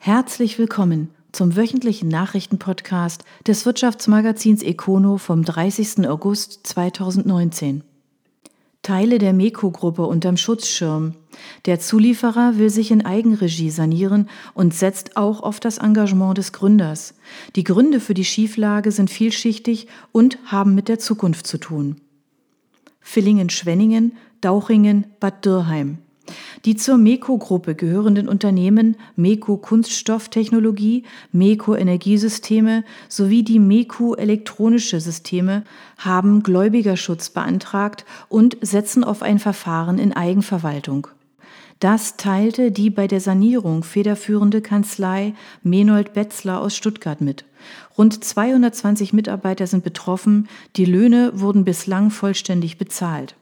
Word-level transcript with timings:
Herzlich 0.00 0.60
willkommen 0.60 1.10
zum 1.32 1.56
wöchentlichen 1.56 2.08
Nachrichtenpodcast 2.08 3.24
des 3.46 3.66
Wirtschaftsmagazins 3.66 4.62
Econo 4.62 5.18
vom 5.18 5.44
30. 5.44 6.08
August 6.08 6.60
2019. 6.68 7.82
Teile 8.82 9.18
der 9.18 9.32
MECO-Gruppe 9.32 10.06
unterm 10.06 10.36
Schutzschirm. 10.36 11.16
Der 11.66 11.80
Zulieferer 11.80 12.56
will 12.58 12.70
sich 12.70 12.92
in 12.92 13.04
Eigenregie 13.04 13.70
sanieren 13.70 14.30
und 14.54 14.72
setzt 14.72 15.16
auch 15.16 15.42
auf 15.42 15.58
das 15.58 15.78
Engagement 15.78 16.38
des 16.38 16.52
Gründers. 16.52 17.14
Die 17.56 17.64
Gründe 17.64 17.98
für 17.98 18.14
die 18.14 18.24
Schieflage 18.24 18.92
sind 18.92 19.10
vielschichtig 19.10 19.88
und 20.12 20.38
haben 20.46 20.76
mit 20.76 20.88
der 20.88 21.00
Zukunft 21.00 21.48
zu 21.48 21.58
tun. 21.58 22.00
Villingen-Schwenningen, 23.00 24.16
Dauchingen, 24.40 25.06
Bad 25.18 25.44
Dürrheim. 25.44 25.98
Die 26.64 26.76
zur 26.76 26.98
MECO-Gruppe 26.98 27.74
gehörenden 27.74 28.28
Unternehmen 28.28 28.96
MECO 29.16 29.56
Kunststofftechnologie, 29.56 31.04
MECO 31.32 31.74
Energiesysteme 31.74 32.84
sowie 33.08 33.42
die 33.42 33.58
MECO 33.58 34.14
Elektronische 34.14 35.00
Systeme 35.00 35.64
haben 35.96 36.42
Gläubigerschutz 36.42 37.30
beantragt 37.30 38.04
und 38.28 38.56
setzen 38.60 39.04
auf 39.04 39.22
ein 39.22 39.38
Verfahren 39.38 39.98
in 39.98 40.12
Eigenverwaltung. 40.12 41.08
Das 41.80 42.16
teilte 42.16 42.72
die 42.72 42.90
bei 42.90 43.06
der 43.06 43.20
Sanierung 43.20 43.84
federführende 43.84 44.60
Kanzlei 44.60 45.34
Menold 45.62 46.12
Betzler 46.12 46.60
aus 46.60 46.74
Stuttgart 46.74 47.20
mit. 47.20 47.44
Rund 47.96 48.24
220 48.24 49.12
Mitarbeiter 49.12 49.66
sind 49.68 49.84
betroffen, 49.84 50.48
die 50.76 50.84
Löhne 50.84 51.30
wurden 51.34 51.64
bislang 51.64 52.10
vollständig 52.10 52.78
bezahlt. 52.78 53.36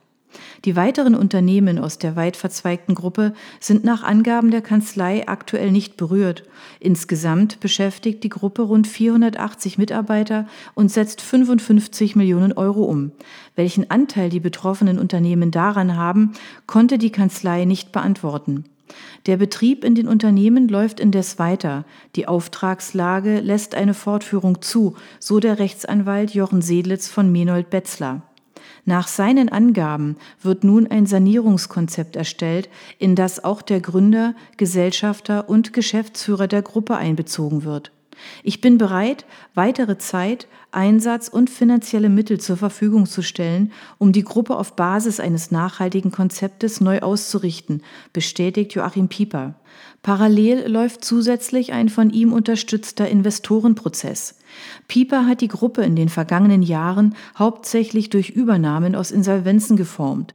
Die 0.64 0.76
weiteren 0.76 1.14
Unternehmen 1.14 1.78
aus 1.78 1.98
der 1.98 2.16
weit 2.16 2.36
verzweigten 2.36 2.95
Gruppe 2.95 3.34
sind 3.60 3.84
nach 3.84 4.02
Angaben 4.02 4.50
der 4.50 4.62
Kanzlei 4.62 5.26
aktuell 5.26 5.70
nicht 5.70 5.96
berührt. 5.96 6.45
Insgesamt 6.80 7.60
beschäftigt 7.60 8.24
die 8.24 8.28
Gruppe 8.28 8.62
rund 8.62 8.86
480 8.86 9.78
Mitarbeiter 9.78 10.46
und 10.74 10.90
setzt 10.90 11.20
55 11.23 12.16
Millionen 12.16 12.52
Euro 12.52 12.84
um. 12.84 13.12
Welchen 13.54 13.90
Anteil 13.90 14.30
die 14.30 14.40
betroffenen 14.40 14.98
Unternehmen 14.98 15.51
daran 15.51 15.96
haben, 15.96 16.32
konnte 16.66 16.98
die 16.98 17.10
Kanzlei 17.10 17.65
nicht 17.65 17.93
beantworten. 17.93 18.65
Der 19.26 19.37
Betrieb 19.37 19.84
in 19.84 19.95
den 19.95 20.06
Unternehmen 20.06 20.68
läuft 20.68 21.00
indes 21.00 21.38
weiter. 21.38 21.84
Die 22.15 22.28
Auftragslage 22.28 23.40
lässt 23.40 23.74
eine 23.74 23.95
Fortführung 23.95 24.62
zu, 24.62 24.95
so 25.18 25.40
der 25.40 25.59
Rechtsanwalt 25.59 26.32
Jochen 26.34 26.62
Sedlitz 26.62 27.09
von 27.09 27.32
Menold 27.32 27.71
Betzler. 27.71 28.23
Nach 28.88 29.09
seinen 29.09 29.48
Angaben 29.48 30.16
wird 30.42 30.62
nun 30.62 30.87
ein 30.87 31.06
Sanierungskonzept 31.06 32.15
erstellt, 32.15 32.68
in 32.98 33.16
das 33.16 33.43
auch 33.43 33.60
der 33.60 33.80
Gründer, 33.80 34.37
Gesellschafter 34.56 35.48
und 35.48 35.73
Geschäftsführer 35.73 36.46
der 36.46 36.62
Gruppe 36.62 36.96
einbezogen 36.96 37.65
wird. 37.65 37.90
Ich 38.42 38.60
bin 38.60 38.78
bereit, 38.78 39.26
weitere 39.54 39.98
Zeit, 39.98 40.46
Einsatz 40.72 41.28
und 41.28 41.50
finanzielle 41.50 42.09
Mittel 42.09 42.38
zur 42.38 42.56
Verfügung 42.56 43.06
zu 43.06 43.22
stellen, 43.22 43.72
um 43.98 44.12
die 44.12 44.24
Gruppe 44.24 44.56
auf 44.56 44.76
Basis 44.76 45.20
eines 45.20 45.50
nachhaltigen 45.50 46.10
Konzeptes 46.10 46.80
neu 46.80 47.00
auszurichten, 47.00 47.82
bestätigt 48.12 48.74
Joachim 48.74 49.09
Pieper. 49.09 49.54
Parallel 50.02 50.68
läuft 50.68 51.04
zusätzlich 51.04 51.72
ein 51.72 51.88
von 51.88 52.10
ihm 52.10 52.32
unterstützter 52.32 53.09
Investorenprozess. 53.09 54.38
Pieper 54.87 55.26
hat 55.26 55.40
die 55.40 55.48
Gruppe 55.48 55.82
in 55.82 55.96
den 55.96 56.09
vergangenen 56.09 56.62
Jahren 56.62 57.14
hauptsächlich 57.37 58.10
durch 58.10 58.30
Übernahmen 58.30 58.94
aus 58.94 59.10
Insolvenzen 59.10 59.76
geformt. 59.76 60.34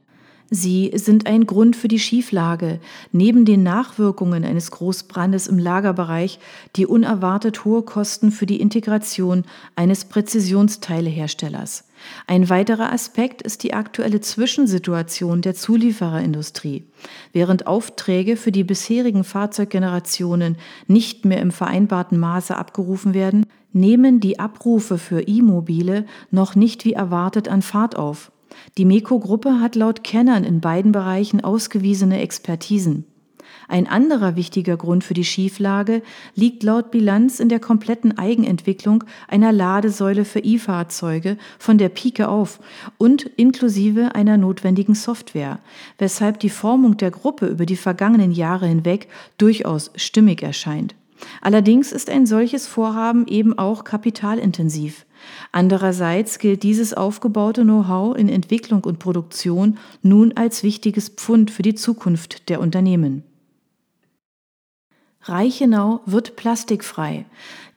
Sie 0.54 0.90
sind 0.94 1.26
ein 1.26 1.46
Grund 1.46 1.76
für 1.76 1.88
die 1.88 1.98
Schieflage, 1.98 2.78
neben 3.10 3.46
den 3.46 3.62
Nachwirkungen 3.62 4.44
eines 4.44 4.70
Großbrandes 4.70 5.46
im 5.46 5.58
Lagerbereich 5.58 6.38
die 6.76 6.86
unerwartet 6.86 7.64
hohe 7.64 7.80
Kosten 7.80 8.30
für 8.30 8.44
die 8.44 8.60
Integration 8.60 9.44
eines 9.76 10.04
Präzisionsteileherstellers. 10.04 11.84
Ein 12.26 12.50
weiterer 12.50 12.92
Aspekt 12.92 13.40
ist 13.40 13.62
die 13.62 13.72
aktuelle 13.72 14.20
Zwischensituation 14.20 15.40
der 15.40 15.54
Zuliefererindustrie. 15.54 16.84
Während 17.32 17.66
Aufträge 17.66 18.36
für 18.36 18.52
die 18.52 18.64
bisherigen 18.64 19.24
Fahrzeuggenerationen 19.24 20.58
nicht 20.86 21.24
mehr 21.24 21.40
im 21.40 21.50
vereinbarten 21.50 22.18
Maße 22.18 22.54
abgerufen 22.54 23.14
werden, 23.14 23.46
nehmen 23.72 24.20
die 24.20 24.38
Abrufe 24.38 24.98
für 24.98 25.22
E-Mobile 25.22 26.04
noch 26.30 26.56
nicht 26.56 26.84
wie 26.84 26.92
erwartet 26.92 27.48
an 27.48 27.62
Fahrt 27.62 27.96
auf. 27.96 28.30
Die 28.78 28.84
MECO-Gruppe 28.84 29.60
hat 29.60 29.74
laut 29.74 30.04
Kennern 30.04 30.44
in 30.44 30.60
beiden 30.60 30.92
Bereichen 30.92 31.42
ausgewiesene 31.42 32.20
Expertisen. 32.20 33.04
Ein 33.68 33.86
anderer 33.86 34.36
wichtiger 34.36 34.76
Grund 34.76 35.04
für 35.04 35.14
die 35.14 35.24
Schieflage 35.24 36.02
liegt 36.34 36.62
laut 36.62 36.90
Bilanz 36.90 37.40
in 37.40 37.48
der 37.48 37.60
kompletten 37.60 38.18
Eigenentwicklung 38.18 39.04
einer 39.28 39.52
Ladesäule 39.52 40.24
für 40.24 40.40
E-Fahrzeuge 40.40 41.38
von 41.58 41.78
der 41.78 41.88
Pike 41.88 42.28
auf 42.28 42.60
und 42.98 43.24
inklusive 43.36 44.14
einer 44.14 44.36
notwendigen 44.36 44.94
Software, 44.94 45.58
weshalb 45.98 46.40
die 46.40 46.50
Formung 46.50 46.96
der 46.96 47.10
Gruppe 47.10 47.46
über 47.46 47.66
die 47.66 47.76
vergangenen 47.76 48.32
Jahre 48.32 48.66
hinweg 48.66 49.08
durchaus 49.38 49.90
stimmig 49.96 50.42
erscheint. 50.42 50.94
Allerdings 51.40 51.92
ist 51.92 52.10
ein 52.10 52.26
solches 52.26 52.66
Vorhaben 52.66 53.26
eben 53.26 53.56
auch 53.56 53.84
kapitalintensiv. 53.84 55.06
Andererseits 55.52 56.38
gilt 56.38 56.62
dieses 56.62 56.94
aufgebaute 56.94 57.62
Know-how 57.62 58.16
in 58.16 58.28
Entwicklung 58.28 58.84
und 58.84 58.98
Produktion 58.98 59.78
nun 60.02 60.32
als 60.36 60.62
wichtiges 60.62 61.08
Pfund 61.08 61.50
für 61.50 61.62
die 61.62 61.74
Zukunft 61.74 62.48
der 62.48 62.60
Unternehmen. 62.60 63.24
Reichenau 65.24 66.00
wird 66.04 66.34
plastikfrei. 66.34 67.26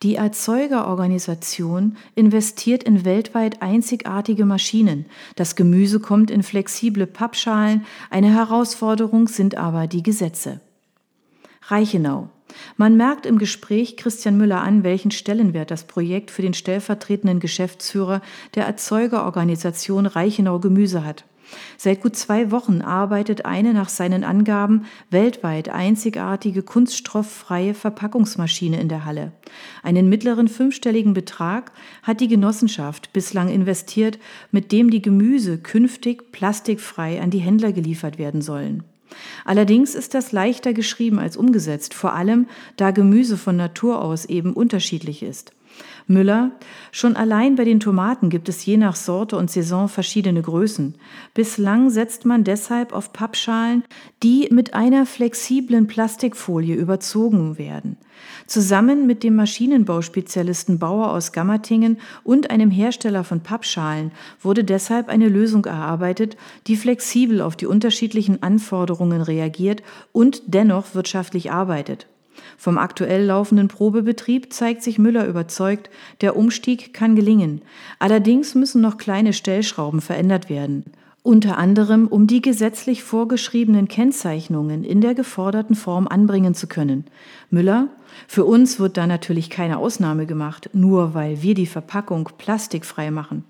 Die 0.01 0.15
Erzeugerorganisation 0.15 1.95
investiert 2.15 2.83
in 2.83 3.05
weltweit 3.05 3.61
einzigartige 3.61 4.45
Maschinen. 4.45 5.05
Das 5.35 5.55
Gemüse 5.55 5.99
kommt 5.99 6.31
in 6.31 6.41
flexible 6.41 7.05
Pappschalen. 7.05 7.85
Eine 8.09 8.33
Herausforderung 8.33 9.27
sind 9.27 9.55
aber 9.57 9.87
die 9.87 10.01
Gesetze. 10.03 10.59
Reichenau. 11.67 12.29
Man 12.77 12.97
merkt 12.97 13.25
im 13.25 13.37
Gespräch 13.37 13.97
Christian 13.97 14.37
Müller 14.37 14.61
an, 14.61 14.83
welchen 14.83 15.11
Stellenwert 15.11 15.71
das 15.71 15.85
Projekt 15.85 16.31
für 16.31 16.41
den 16.41 16.53
stellvertretenden 16.53 17.39
Geschäftsführer 17.39 18.21
der 18.55 18.65
Erzeugerorganisation 18.65 20.05
Reichenau 20.05 20.59
Gemüse 20.59 21.03
hat. 21.03 21.25
Seit 21.77 22.01
gut 22.01 22.15
zwei 22.15 22.51
Wochen 22.51 22.81
arbeitet 22.81 23.45
eine 23.45 23.73
nach 23.73 23.89
seinen 23.89 24.23
Angaben 24.23 24.85
weltweit 25.09 25.69
einzigartige 25.69 26.63
kunststofffreie 26.63 27.73
Verpackungsmaschine 27.73 28.79
in 28.79 28.89
der 28.89 29.05
Halle. 29.05 29.31
Einen 29.83 30.09
mittleren 30.09 30.47
fünfstelligen 30.47 31.13
Betrag 31.13 31.71
hat 32.03 32.19
die 32.21 32.27
Genossenschaft 32.27 33.13
bislang 33.13 33.49
investiert, 33.49 34.19
mit 34.51 34.71
dem 34.71 34.89
die 34.89 35.01
Gemüse 35.01 35.57
künftig 35.57 36.31
plastikfrei 36.31 37.21
an 37.21 37.29
die 37.29 37.39
Händler 37.39 37.71
geliefert 37.71 38.17
werden 38.17 38.41
sollen. 38.41 38.83
Allerdings 39.45 39.95
ist 39.95 40.13
das 40.13 40.31
leichter 40.31 40.73
geschrieben 40.73 41.19
als 41.19 41.37
umgesetzt, 41.37 41.93
vor 41.93 42.13
allem 42.13 42.47
da 42.77 42.91
Gemüse 42.91 43.37
von 43.37 43.55
Natur 43.55 44.01
aus 44.01 44.25
eben 44.25 44.53
unterschiedlich 44.53 45.23
ist. 45.23 45.54
Müller, 46.07 46.51
schon 46.91 47.15
allein 47.15 47.55
bei 47.55 47.63
den 47.63 47.79
Tomaten 47.79 48.29
gibt 48.29 48.47
es 48.47 48.63
je 48.63 48.77
nach 48.77 48.95
Sorte 48.95 49.37
und 49.37 49.49
Saison 49.49 49.89
verschiedene 49.89 50.41
Größen. 50.41 50.95
Bislang 51.33 51.89
setzt 51.89 52.25
man 52.25 52.43
deshalb 52.43 52.93
auf 52.93 53.11
Pappschalen, 53.11 53.83
die 54.21 54.47
mit 54.51 54.75
einer 54.75 55.07
flexiblen 55.07 55.87
Plastikfolie 55.87 56.75
überzogen 56.75 57.57
werden. 57.57 57.97
Zusammen 58.45 59.07
mit 59.07 59.23
dem 59.23 59.35
Maschinenbauspezialisten 59.35 60.77
Bauer 60.77 61.11
aus 61.11 61.31
Gammertingen 61.31 61.97
und 62.23 62.51
einem 62.51 62.69
Hersteller 62.69 63.23
von 63.23 63.41
Pappschalen 63.41 64.11
wurde 64.39 64.63
deshalb 64.63 65.09
eine 65.09 65.27
Lösung 65.27 65.65
erarbeitet, 65.65 66.37
die 66.67 66.75
flexibel 66.75 67.41
auf 67.41 67.55
die 67.55 67.65
unterschiedlichen 67.65 68.43
Anforderungen 68.43 69.21
reagiert 69.21 69.81
und 70.11 70.43
dennoch 70.45 70.93
wirtschaftlich 70.93 71.51
arbeitet. 71.51 72.07
Vom 72.57 72.77
aktuell 72.77 73.25
laufenden 73.25 73.67
Probebetrieb 73.67 74.51
zeigt 74.53 74.83
sich 74.83 74.99
Müller 74.99 75.27
überzeugt, 75.27 75.89
der 76.21 76.35
Umstieg 76.35 76.93
kann 76.93 77.15
gelingen. 77.15 77.61
Allerdings 77.99 78.55
müssen 78.55 78.81
noch 78.81 78.97
kleine 78.97 79.33
Stellschrauben 79.33 80.01
verändert 80.01 80.49
werden. 80.49 80.85
Unter 81.23 81.57
anderem, 81.57 82.07
um 82.07 82.27
die 82.27 82.41
gesetzlich 82.41 83.03
vorgeschriebenen 83.03 83.87
Kennzeichnungen 83.87 84.83
in 84.83 85.01
der 85.01 85.15
geforderten 85.15 85.75
Form 85.75 86.07
anbringen 86.07 86.53
zu 86.53 86.67
können. 86.67 87.05
Müller, 87.49 87.87
für 88.27 88.45
uns 88.45 88.79
wird 88.79 88.95
da 88.95 89.07
natürlich 89.07 89.49
keine 89.49 89.79
Ausnahme 89.79 90.27
gemacht, 90.27 90.69
nur 90.73 91.15
weil 91.15 91.41
wir 91.41 91.55
die 91.55 91.65
Verpackung 91.65 92.29
plastikfrei 92.37 93.09
machen. 93.09 93.43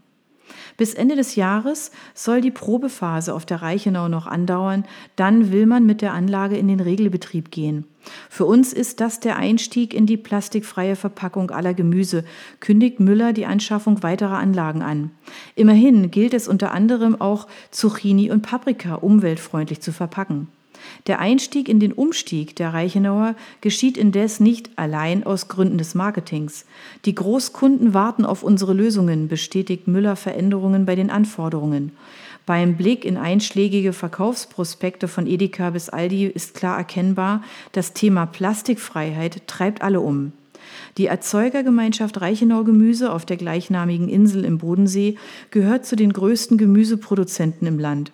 Bis 0.77 0.93
Ende 0.93 1.15
des 1.15 1.35
Jahres 1.35 1.91
soll 2.13 2.41
die 2.41 2.51
Probephase 2.51 3.33
auf 3.33 3.45
der 3.45 3.61
Reichenau 3.61 4.07
noch 4.07 4.27
andauern, 4.27 4.85
dann 5.15 5.51
will 5.51 5.65
man 5.65 5.85
mit 5.85 6.01
der 6.01 6.13
Anlage 6.13 6.57
in 6.57 6.67
den 6.67 6.79
Regelbetrieb 6.79 7.51
gehen. 7.51 7.85
Für 8.29 8.45
uns 8.45 8.73
ist 8.73 9.01
das 9.01 9.19
der 9.19 9.37
Einstieg 9.37 9.93
in 9.93 10.05
die 10.05 10.17
plastikfreie 10.17 10.95
Verpackung 10.95 11.51
aller 11.51 11.73
Gemüse, 11.73 12.23
kündigt 12.59 12.99
Müller 12.99 13.33
die 13.33 13.45
Anschaffung 13.45 14.03
weiterer 14.03 14.37
Anlagen 14.37 14.81
an. 14.81 15.11
Immerhin 15.55 16.11
gilt 16.11 16.33
es 16.33 16.47
unter 16.47 16.71
anderem 16.71 17.19
auch 17.19 17.47
Zucchini 17.71 18.31
und 18.31 18.41
Paprika 18.41 18.95
umweltfreundlich 18.95 19.81
zu 19.81 19.91
verpacken. 19.91 20.47
Der 21.07 21.19
Einstieg 21.19 21.69
in 21.69 21.79
den 21.79 21.93
Umstieg 21.93 22.55
der 22.55 22.73
Reichenauer 22.73 23.35
geschieht 23.61 23.97
indes 23.97 24.39
nicht 24.39 24.69
allein 24.75 25.23
aus 25.23 25.47
Gründen 25.47 25.77
des 25.77 25.95
Marketings. 25.95 26.65
Die 27.05 27.15
Großkunden 27.15 27.93
warten 27.93 28.25
auf 28.25 28.43
unsere 28.43 28.73
Lösungen, 28.73 29.27
bestätigt 29.27 29.87
Müller 29.87 30.15
Veränderungen 30.15 30.85
bei 30.85 30.95
den 30.95 31.09
Anforderungen. 31.09 31.91
Beim 32.45 32.77
Blick 32.77 33.05
in 33.05 33.17
einschlägige 33.17 33.91
Verkaufsprospekte 33.91 35.07
von 35.07 35.25
Edeka 35.25 35.71
bis 35.71 35.89
Aldi 35.89 36.27
ist 36.27 36.53
klar 36.53 36.77
erkennbar, 36.77 37.43
das 37.71 37.93
Thema 37.93 38.27
Plastikfreiheit 38.27 39.47
treibt 39.47 39.81
alle 39.81 39.99
um. 39.99 40.31
Die 40.97 41.07
Erzeugergemeinschaft 41.07 42.21
Reichenau 42.21 42.63
Gemüse 42.63 43.11
auf 43.11 43.25
der 43.25 43.37
gleichnamigen 43.37 44.09
Insel 44.09 44.45
im 44.45 44.57
Bodensee 44.59 45.17
gehört 45.51 45.85
zu 45.85 45.95
den 45.95 46.13
größten 46.13 46.57
Gemüseproduzenten 46.57 47.67
im 47.67 47.79
Land. 47.79 48.11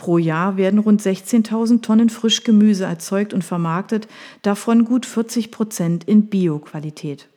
Pro 0.00 0.16
Jahr 0.16 0.56
werden 0.56 0.78
rund 0.78 1.02
16.000 1.02 1.82
Tonnen 1.82 2.08
Frischgemüse 2.08 2.84
erzeugt 2.84 3.34
und 3.34 3.44
vermarktet, 3.44 4.08
davon 4.40 4.86
gut 4.86 5.04
40 5.04 5.50
Prozent 5.50 6.04
in 6.04 6.28
Bioqualität. 6.28 7.28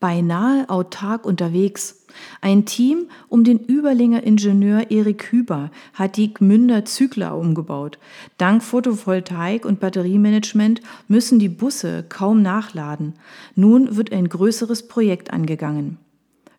Beinahe 0.00 0.70
autark 0.70 1.26
unterwegs. 1.26 2.06
Ein 2.40 2.64
Team 2.64 3.10
um 3.28 3.44
den 3.44 3.60
Überlinger 3.68 4.22
Ingenieur 4.22 4.90
Erik 4.90 5.30
Hüber 5.30 5.70
hat 5.92 6.16
die 6.16 6.32
Gmünder 6.32 6.86
Zügler 6.86 7.36
umgebaut. 7.36 7.98
Dank 8.38 8.62
Photovoltaik 8.62 9.66
und 9.66 9.80
Batteriemanagement 9.80 10.80
müssen 11.08 11.38
die 11.38 11.50
Busse 11.50 12.06
kaum 12.08 12.40
nachladen. 12.40 13.12
Nun 13.54 13.96
wird 13.96 14.12
ein 14.12 14.30
größeres 14.30 14.88
Projekt 14.88 15.30
angegangen. 15.30 15.98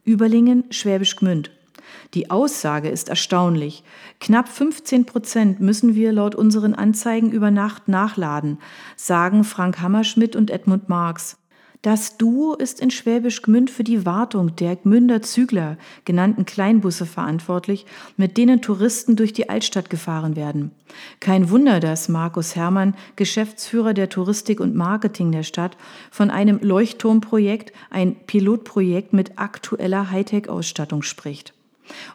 Überlingen, 0.04 0.66
Schwäbisch 0.70 1.16
Gmünd. 1.16 1.57
Die 2.14 2.30
Aussage 2.32 2.90
ist 2.90 3.10
erstaunlich. 3.10 3.84
Knapp 4.20 4.50
15 4.50 5.06
Prozent 5.06 5.60
müssen 5.60 5.96
wir 5.96 6.12
laut 6.12 6.36
unseren 6.36 6.74
Anzeigen 6.74 7.32
über 7.32 7.52
Nacht 7.52 7.88
nachladen, 7.88 8.60
sagen 8.96 9.44
Frank 9.44 9.82
Hammerschmidt 9.82 10.36
und 10.36 10.52
Edmund 10.52 10.90
Marx. 10.90 11.38
Das 11.84 12.18
Duo 12.18 12.56
ist 12.56 12.82
in 12.82 12.90
Schwäbisch 12.90 13.44
Gmünd 13.44 13.70
für 13.70 13.84
die 13.84 14.06
Wartung 14.06 14.56
der 14.56 14.76
Gmünder 14.76 15.22
Zügler 15.22 15.78
genannten 16.06 16.46
Kleinbusse 16.46 17.06
verantwortlich, 17.06 17.86
mit 18.18 18.36
denen 18.36 18.62
Touristen 18.62 19.16
durch 19.16 19.32
die 19.32 19.48
Altstadt 19.48 19.90
gefahren 19.90 20.36
werden. 20.36 20.72
Kein 21.20 21.52
Wunder, 21.52 21.80
dass 21.80 22.10
Markus 22.10 22.56
Hermann, 22.56 22.96
Geschäftsführer 23.16 23.94
der 23.94 24.10
Touristik 24.10 24.60
und 24.60 24.76
Marketing 24.76 25.32
der 25.32 25.44
Stadt, 25.44 25.78
von 26.10 26.32
einem 26.32 26.60
Leuchtturmprojekt, 26.62 27.72
ein 27.92 28.16
Pilotprojekt 28.26 29.14
mit 29.14 29.38
aktueller 29.38 30.10
Hightech-Ausstattung 30.10 31.04
spricht. 31.04 31.54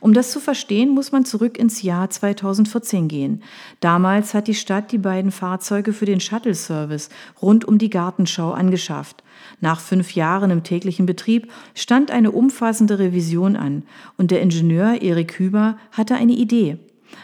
Um 0.00 0.12
das 0.12 0.30
zu 0.30 0.40
verstehen, 0.40 0.90
muss 0.90 1.12
man 1.12 1.24
zurück 1.24 1.58
ins 1.58 1.82
Jahr 1.82 2.10
2014 2.10 3.08
gehen. 3.08 3.42
Damals 3.80 4.34
hat 4.34 4.48
die 4.48 4.54
Stadt 4.54 4.92
die 4.92 4.98
beiden 4.98 5.32
Fahrzeuge 5.32 5.92
für 5.92 6.06
den 6.06 6.20
Shuttle-Service 6.20 7.08
rund 7.40 7.64
um 7.64 7.78
die 7.78 7.90
Gartenschau 7.90 8.52
angeschafft. 8.52 9.22
Nach 9.60 9.80
fünf 9.80 10.14
Jahren 10.14 10.50
im 10.50 10.62
täglichen 10.62 11.06
Betrieb 11.06 11.50
stand 11.74 12.10
eine 12.10 12.30
umfassende 12.30 12.98
Revision 12.98 13.56
an 13.56 13.84
und 14.16 14.30
der 14.30 14.42
Ingenieur 14.42 15.02
Erik 15.02 15.38
Hüber 15.38 15.76
hatte 15.92 16.14
eine 16.14 16.32
Idee. 16.32 16.78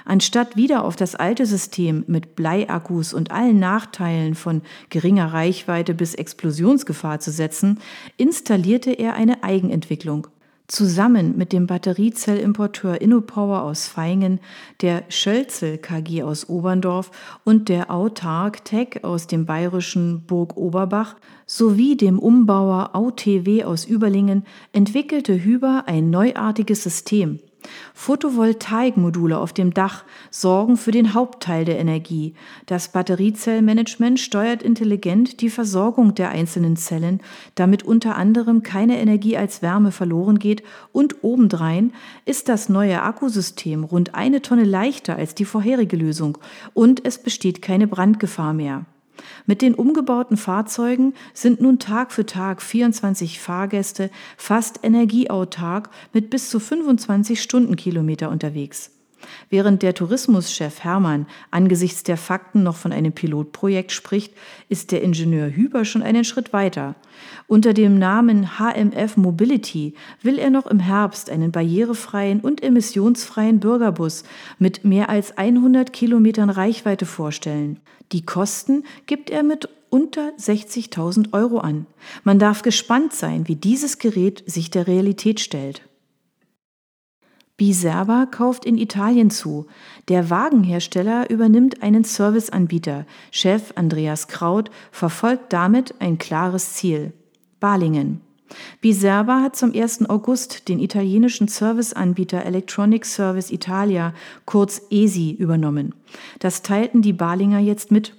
Anstatt 0.04 0.56
wieder 0.56 0.84
auf 0.84 0.96
das 0.96 1.14
alte 1.14 1.46
System 1.46 2.04
mit 2.06 2.36
Bleiakkus 2.36 3.12
und 3.14 3.30
allen 3.30 3.58
Nachteilen 3.58 4.34
von 4.34 4.62
geringer 4.90 5.32
Reichweite 5.32 5.94
bis 5.94 6.14
Explosionsgefahr 6.14 7.20
zu 7.20 7.30
setzen, 7.30 7.78
installierte 8.16 8.92
er 8.92 9.14
eine 9.14 9.42
Eigenentwicklung. 9.42 10.28
Zusammen 10.68 11.38
mit 11.38 11.54
dem 11.54 11.66
Batteriezellimporteur 11.66 13.00
InnoPower 13.00 13.62
aus 13.62 13.96
Vaihingen, 13.96 14.38
der 14.82 15.02
Schölzel 15.08 15.78
KG 15.78 16.22
aus 16.24 16.50
Oberndorf 16.50 17.10
und 17.42 17.70
der 17.70 17.90
Autark 17.90 18.66
Tech 18.66 19.02
aus 19.02 19.26
dem 19.26 19.46
bayerischen 19.46 20.26
Burg 20.26 20.58
Oberbach 20.58 21.16
sowie 21.46 21.96
dem 21.96 22.18
Umbauer 22.18 22.90
AUTW 22.94 23.64
aus 23.64 23.86
Überlingen 23.86 24.44
entwickelte 24.74 25.42
Hüber 25.42 25.84
ein 25.86 26.10
neuartiges 26.10 26.82
System, 26.82 27.40
Photovoltaikmodule 27.94 29.38
auf 29.38 29.52
dem 29.52 29.74
Dach 29.74 30.04
sorgen 30.30 30.76
für 30.76 30.90
den 30.90 31.14
Hauptteil 31.14 31.64
der 31.64 31.78
Energie. 31.78 32.34
Das 32.66 32.88
Batteriezellmanagement 32.88 34.20
steuert 34.20 34.62
intelligent 34.62 35.40
die 35.40 35.50
Versorgung 35.50 36.14
der 36.14 36.30
einzelnen 36.30 36.76
Zellen, 36.76 37.20
damit 37.54 37.82
unter 37.82 38.16
anderem 38.16 38.62
keine 38.62 39.00
Energie 39.00 39.36
als 39.36 39.62
Wärme 39.62 39.92
verloren 39.92 40.38
geht 40.38 40.62
und 40.92 41.22
obendrein 41.22 41.92
ist 42.24 42.48
das 42.48 42.68
neue 42.68 43.02
Akkusystem 43.02 43.84
rund 43.84 44.14
eine 44.14 44.42
Tonne 44.42 44.64
leichter 44.64 45.16
als 45.16 45.34
die 45.34 45.44
vorherige 45.44 45.96
Lösung 45.96 46.38
und 46.74 47.04
es 47.04 47.18
besteht 47.18 47.62
keine 47.62 47.86
Brandgefahr 47.86 48.52
mehr. 48.52 48.86
Mit 49.46 49.62
den 49.62 49.74
umgebauten 49.74 50.36
Fahrzeugen 50.36 51.14
sind 51.34 51.60
nun 51.60 51.78
Tag 51.78 52.12
für 52.12 52.26
Tag 52.26 52.62
24 52.62 53.40
Fahrgäste 53.40 54.10
fast 54.36 54.80
energieautark 54.82 55.90
mit 56.12 56.30
bis 56.30 56.50
zu 56.50 56.60
25 56.60 57.40
Stundenkilometer 57.40 58.30
unterwegs. 58.30 58.90
Während 59.50 59.82
der 59.82 59.94
Tourismuschef 59.94 60.80
Hermann 60.84 61.26
angesichts 61.50 62.02
der 62.02 62.16
Fakten 62.16 62.62
noch 62.62 62.76
von 62.76 62.92
einem 62.92 63.12
Pilotprojekt 63.12 63.92
spricht, 63.92 64.34
ist 64.68 64.92
der 64.92 65.02
Ingenieur 65.02 65.50
Hüber 65.50 65.84
schon 65.84 66.02
einen 66.02 66.24
Schritt 66.24 66.52
weiter. 66.52 66.94
Unter 67.46 67.72
dem 67.72 67.98
Namen 67.98 68.58
HMF 68.58 69.16
Mobility 69.16 69.94
will 70.22 70.38
er 70.38 70.50
noch 70.50 70.66
im 70.66 70.80
Herbst 70.80 71.30
einen 71.30 71.52
barrierefreien 71.52 72.40
und 72.40 72.62
emissionsfreien 72.62 73.60
Bürgerbus 73.60 74.24
mit 74.58 74.84
mehr 74.84 75.08
als 75.08 75.36
100 75.36 75.92
Kilometern 75.92 76.50
Reichweite 76.50 77.06
vorstellen. 77.06 77.80
Die 78.12 78.24
Kosten 78.24 78.84
gibt 79.06 79.30
er 79.30 79.42
mit 79.42 79.68
unter 79.90 80.32
60.000 80.38 81.32
Euro 81.32 81.58
an. 81.58 81.86
Man 82.24 82.38
darf 82.38 82.62
gespannt 82.62 83.12
sein, 83.14 83.48
wie 83.48 83.56
dieses 83.56 83.98
Gerät 83.98 84.42
sich 84.46 84.70
der 84.70 84.86
Realität 84.86 85.40
stellt. 85.40 85.87
Biserva 87.58 88.26
kauft 88.26 88.64
in 88.64 88.78
Italien 88.78 89.30
zu. 89.30 89.66
Der 90.06 90.30
Wagenhersteller 90.30 91.28
übernimmt 91.28 91.82
einen 91.82 92.04
Serviceanbieter. 92.04 93.04
Chef 93.32 93.72
Andreas 93.74 94.28
Kraut 94.28 94.70
verfolgt 94.92 95.52
damit 95.52 95.96
ein 95.98 96.18
klares 96.18 96.74
Ziel. 96.74 97.12
Balingen. 97.58 98.22
Biserva 98.80 99.40
hat 99.40 99.56
zum 99.56 99.74
1. 99.74 100.08
August 100.08 100.68
den 100.68 100.78
italienischen 100.78 101.48
Serviceanbieter 101.48 102.44
Electronic 102.44 103.04
Service 103.04 103.50
Italia, 103.50 104.14
kurz 104.44 104.82
ESI, 104.90 105.32
übernommen. 105.32 105.94
Das 106.38 106.62
teilten 106.62 107.02
die 107.02 107.12
Balinger 107.12 107.58
jetzt 107.58 107.90
mit. 107.90 108.14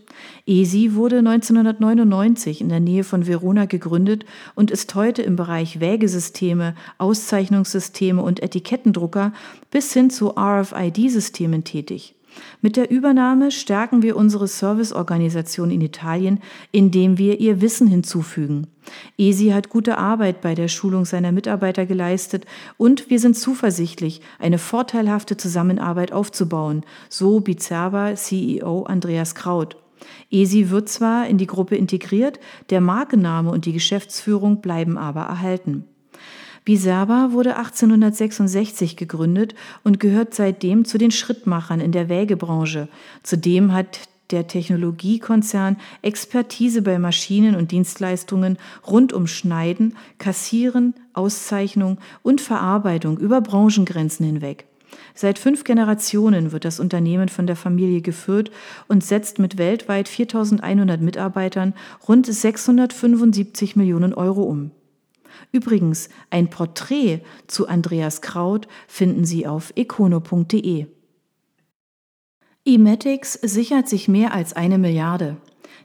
ESI 0.46 0.96
wurde 0.96 1.20
1999 1.20 2.62
in 2.62 2.70
der 2.70 2.80
Nähe 2.80 3.04
von 3.04 3.26
Verona 3.26 3.66
gegründet 3.66 4.26
und 4.56 4.72
ist 4.72 4.94
heute 4.96 5.22
im 5.22 5.36
Bereich 5.36 5.80
Wägesysteme, 5.80 6.76
Auszeichnungssysteme 6.98 8.22
und 8.22 8.42
Etikettendrucker 8.42 9.34
bis 9.72 9.94
hin 9.94 10.10
zu 10.10 10.36
RFID-Systemen 10.36 11.64
tätig. 11.64 12.16
Mit 12.62 12.76
der 12.76 12.92
Übernahme 12.92 13.52
stärken 13.52 14.02
wir 14.02 14.16
unsere 14.16 14.48
Serviceorganisation 14.48 15.72
in 15.72 15.82
Italien, 15.82 16.40
indem 16.72 17.18
wir 17.18 17.40
ihr 17.40 17.62
Wissen 17.62 17.88
hinzufügen. 17.88 18.68
ESI 19.18 19.50
hat 19.50 19.70
gute 19.70 19.98
Arbeit 19.98 20.42
bei 20.42 20.56
der 20.56 20.68
Schulung 20.68 21.06
seiner 21.06 21.32
Mitarbeiter 21.32 21.86
geleistet 21.86 22.46
und 22.78 23.10
wir 23.10 23.20
sind 23.20 23.38
zuversichtlich, 23.38 24.22
eine 24.40 24.58
vorteilhafte 24.58 25.38
Zusammenarbeit 25.38 26.12
aufzubauen, 26.12 26.84
so 27.08 27.40
Bizerba 27.40 28.16
CEO 28.16 28.84
Andreas 28.84 29.36
Kraut. 29.36 29.78
ESI 30.32 30.70
wird 30.70 30.90
zwar 30.90 31.28
in 31.28 31.38
die 31.38 31.48
Gruppe 31.48 31.76
integriert, 31.76 32.40
der 32.70 32.82
Markenname 32.82 33.52
und 33.52 33.66
die 33.66 33.74
Geschäftsführung 33.74 34.62
bleiben 34.62 34.98
aber 34.98 35.22
erhalten. 35.22 35.86
Biserba 36.70 37.30
wurde 37.32 37.58
1866 37.58 38.96
gegründet 38.96 39.56
und 39.84 40.00
gehört 40.00 40.36
seitdem 40.36 40.86
zu 40.86 41.00
den 41.00 41.10
Schrittmachern 41.10 41.80
in 41.80 41.92
der 41.92 42.10
Wägebranche. 42.10 42.90
Zudem 43.24 43.74
hat 43.74 44.02
der 44.30 44.46
Technologiekonzern 44.46 45.78
Expertise 46.04 46.84
bei 46.84 47.00
Maschinen 47.00 47.56
und 47.56 47.72
Dienstleistungen 47.72 48.60
rund 48.86 49.14
um 49.14 49.26
Schneiden, 49.26 49.98
Kassieren, 50.20 50.94
Auszeichnung 51.14 51.98
und 52.22 52.40
Verarbeitung 52.40 53.18
über 53.18 53.42
Branchengrenzen 53.42 54.28
hinweg. 54.28 54.68
Seit 55.16 55.40
fünf 55.40 55.64
Generationen 55.64 56.52
wird 56.52 56.66
das 56.66 56.80
Unternehmen 56.80 57.30
von 57.30 57.48
der 57.48 57.56
Familie 57.56 58.02
geführt 58.02 58.52
und 58.88 59.04
setzt 59.04 59.40
mit 59.40 59.58
weltweit 59.58 60.08
4100 60.08 61.02
Mitarbeitern 61.02 61.74
rund 62.08 62.28
675 62.28 63.76
Millionen 63.76 64.14
Euro 64.14 64.44
um. 64.44 64.70
Übrigens, 65.52 66.10
ein 66.30 66.50
Porträt 66.50 67.22
zu 67.48 67.68
Andreas 67.68 68.22
Kraut 68.22 68.68
finden 68.88 69.26
Sie 69.26 69.48
auf 69.48 69.74
econo.de. 69.76 70.88
Emetics 72.66 73.34
sichert 73.34 73.88
sich 73.88 74.08
mehr 74.08 74.34
als 74.34 74.54
eine 74.54 74.78
Milliarde. 74.78 75.38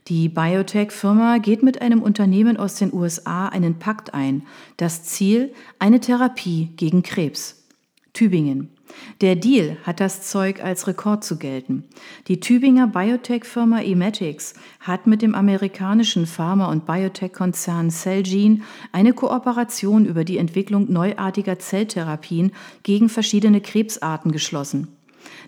Die 0.09 0.29
Biotech-Firma 0.29 1.39
geht 1.39 1.63
mit 1.63 1.81
einem 1.81 2.03
Unternehmen 2.03 2.59
aus 2.59 2.75
den 2.75 2.93
USA 2.93 3.49
einen 3.49 3.79
Pakt 3.79 4.13
ein. 4.13 4.43
Das 4.77 5.03
Ziel 5.05 5.55
eine 5.79 6.01
Therapie 6.01 6.73
gegen 6.77 7.03
Krebs. 7.03 7.67
Tübingen. 8.13 8.74
Der 9.21 9.37
Deal 9.37 9.77
hat 9.85 10.01
das 10.01 10.23
Zeug 10.23 10.63
als 10.63 10.87
Rekord 10.87 11.25
zu 11.25 11.39
gelten. 11.39 11.85
Die 12.29 12.41
Tübinger 12.41 12.87
Biotech-Firma 12.87 13.83
Emetics 13.83 14.55
hat 14.81 15.07
mit 15.07 15.23
dem 15.23 15.35
amerikanischen 15.35 16.27
Pharma- 16.27 16.71
und 16.71 16.87
Biotech-Konzern 16.87 17.91
Celgene 17.91 18.61
eine 18.93 19.13
Kooperation 19.13 20.05
über 20.05 20.25
die 20.25 20.39
Entwicklung 20.39 20.93
neuartiger 20.93 21.59
Zelltherapien 21.59 22.53
gegen 22.83 23.09
verschiedene 23.09 23.61
Krebsarten 23.61 24.33
geschlossen. 24.33 24.89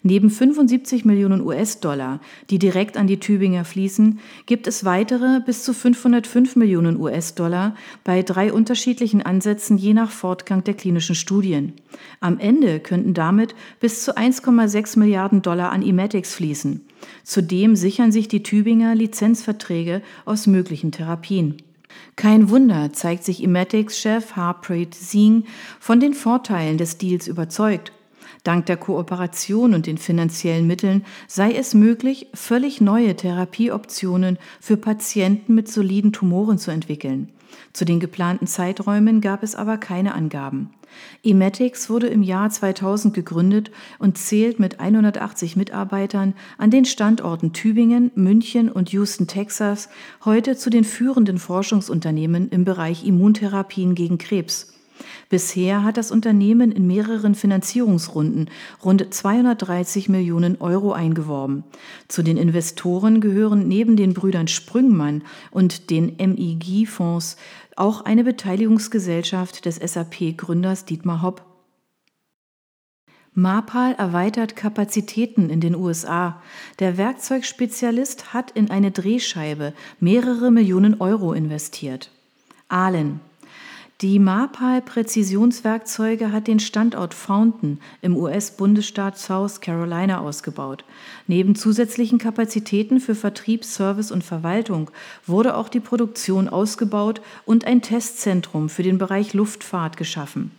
Neben 0.02 0.30
75 0.30 1.04
Millionen 1.04 1.40
US-Dollar, 1.40 2.20
die 2.50 2.58
direkt 2.58 2.96
an 2.96 3.06
die 3.06 3.20
Tübinger 3.20 3.64
fließen, 3.64 4.18
gibt 4.46 4.66
es 4.66 4.84
weitere 4.84 5.40
bis 5.40 5.64
zu 5.64 5.72
505 5.72 6.56
Millionen 6.56 7.00
US-Dollar 7.00 7.74
bei 8.04 8.22
drei 8.22 8.52
unterschiedlichen 8.52 9.22
Ansätzen 9.22 9.78
je 9.78 9.94
nach 9.94 10.10
Fortgang 10.10 10.64
der 10.64 10.74
klinischen 10.74 11.14
Studien. 11.14 11.72
Am 12.20 12.38
Ende 12.38 12.80
könnten 12.80 13.14
damit 13.14 13.54
bis 13.80 14.04
zu 14.04 14.16
1,6 14.16 14.98
Milliarden 14.98 15.42
Dollar 15.42 15.72
an 15.72 15.82
Emetics 15.82 16.34
fließen. 16.34 16.80
Zudem 17.24 17.76
sichern 17.76 18.12
sich 18.12 18.28
die 18.28 18.42
Tübinger 18.42 18.94
Lizenzverträge 18.94 20.02
aus 20.24 20.46
möglichen 20.46 20.92
Therapien. 20.92 21.56
Kein 22.16 22.50
Wunder 22.50 22.92
zeigt 22.92 23.24
sich 23.24 23.42
Emetics-Chef 23.42 24.36
Harpreet 24.36 24.94
Singh 24.94 25.46
von 25.80 26.00
den 26.00 26.14
Vorteilen 26.14 26.78
des 26.78 26.98
Deals 26.98 27.28
überzeugt. 27.28 27.92
Dank 28.46 28.66
der 28.66 28.76
Kooperation 28.76 29.74
und 29.74 29.86
den 29.86 29.98
finanziellen 29.98 30.68
Mitteln 30.68 31.04
sei 31.26 31.52
es 31.52 31.74
möglich, 31.74 32.28
völlig 32.32 32.80
neue 32.80 33.16
Therapieoptionen 33.16 34.38
für 34.60 34.76
Patienten 34.76 35.54
mit 35.54 35.68
soliden 35.68 36.12
Tumoren 36.12 36.58
zu 36.58 36.70
entwickeln. 36.70 37.32
Zu 37.72 37.84
den 37.84 37.98
geplanten 37.98 38.46
Zeiträumen 38.46 39.20
gab 39.20 39.42
es 39.42 39.56
aber 39.56 39.78
keine 39.78 40.14
Angaben. 40.14 40.70
Emetics 41.24 41.90
wurde 41.90 42.06
im 42.06 42.22
Jahr 42.22 42.48
2000 42.48 43.12
gegründet 43.12 43.72
und 43.98 44.16
zählt 44.16 44.60
mit 44.60 44.78
180 44.78 45.56
Mitarbeitern 45.56 46.34
an 46.56 46.70
den 46.70 46.84
Standorten 46.84 47.52
Tübingen, 47.52 48.12
München 48.14 48.70
und 48.70 48.90
Houston, 48.92 49.26
Texas 49.26 49.88
heute 50.24 50.56
zu 50.56 50.70
den 50.70 50.84
führenden 50.84 51.38
Forschungsunternehmen 51.38 52.48
im 52.50 52.64
Bereich 52.64 53.04
Immuntherapien 53.04 53.94
gegen 53.94 54.18
Krebs. 54.18 54.75
Bisher 55.28 55.82
hat 55.82 55.96
das 55.96 56.10
Unternehmen 56.10 56.72
in 56.72 56.86
mehreren 56.86 57.34
Finanzierungsrunden 57.34 58.50
rund 58.84 59.12
230 59.12 60.08
Millionen 60.08 60.60
Euro 60.60 60.92
eingeworben. 60.92 61.64
Zu 62.08 62.22
den 62.22 62.36
Investoren 62.36 63.20
gehören 63.20 63.66
neben 63.66 63.96
den 63.96 64.14
Brüdern 64.14 64.48
Sprüngmann 64.48 65.22
und 65.50 65.90
den 65.90 66.16
MIG-Fonds 66.16 67.36
auch 67.76 68.04
eine 68.04 68.24
Beteiligungsgesellschaft 68.24 69.64
des 69.64 69.76
SAP-Gründers 69.76 70.84
Dietmar 70.84 71.22
Hopp. 71.22 71.44
Marpal 73.38 73.92
erweitert 73.98 74.56
Kapazitäten 74.56 75.50
in 75.50 75.60
den 75.60 75.74
USA. 75.74 76.40
Der 76.78 76.96
Werkzeugspezialist 76.96 78.32
hat 78.32 78.50
in 78.52 78.70
eine 78.70 78.92
Drehscheibe 78.92 79.74
mehrere 80.00 80.50
Millionen 80.50 81.02
Euro 81.02 81.34
investiert. 81.34 82.10
Ahlen. 82.68 83.20
Die 84.02 84.18
Marpal-Präzisionswerkzeuge 84.18 86.30
hat 86.30 86.48
den 86.48 86.60
Standort 86.60 87.14
Fountain 87.14 87.80
im 88.02 88.14
US-Bundesstaat 88.14 89.16
South 89.16 89.62
Carolina 89.62 90.20
ausgebaut. 90.20 90.84
Neben 91.26 91.54
zusätzlichen 91.54 92.18
Kapazitäten 92.18 93.00
für 93.00 93.14
Vertrieb, 93.14 93.64
Service 93.64 94.10
und 94.10 94.22
Verwaltung 94.22 94.90
wurde 95.26 95.56
auch 95.56 95.70
die 95.70 95.80
Produktion 95.80 96.46
ausgebaut 96.46 97.22
und 97.46 97.64
ein 97.64 97.80
Testzentrum 97.80 98.68
für 98.68 98.82
den 98.82 98.98
Bereich 98.98 99.32
Luftfahrt 99.32 99.96
geschaffen. 99.96 100.50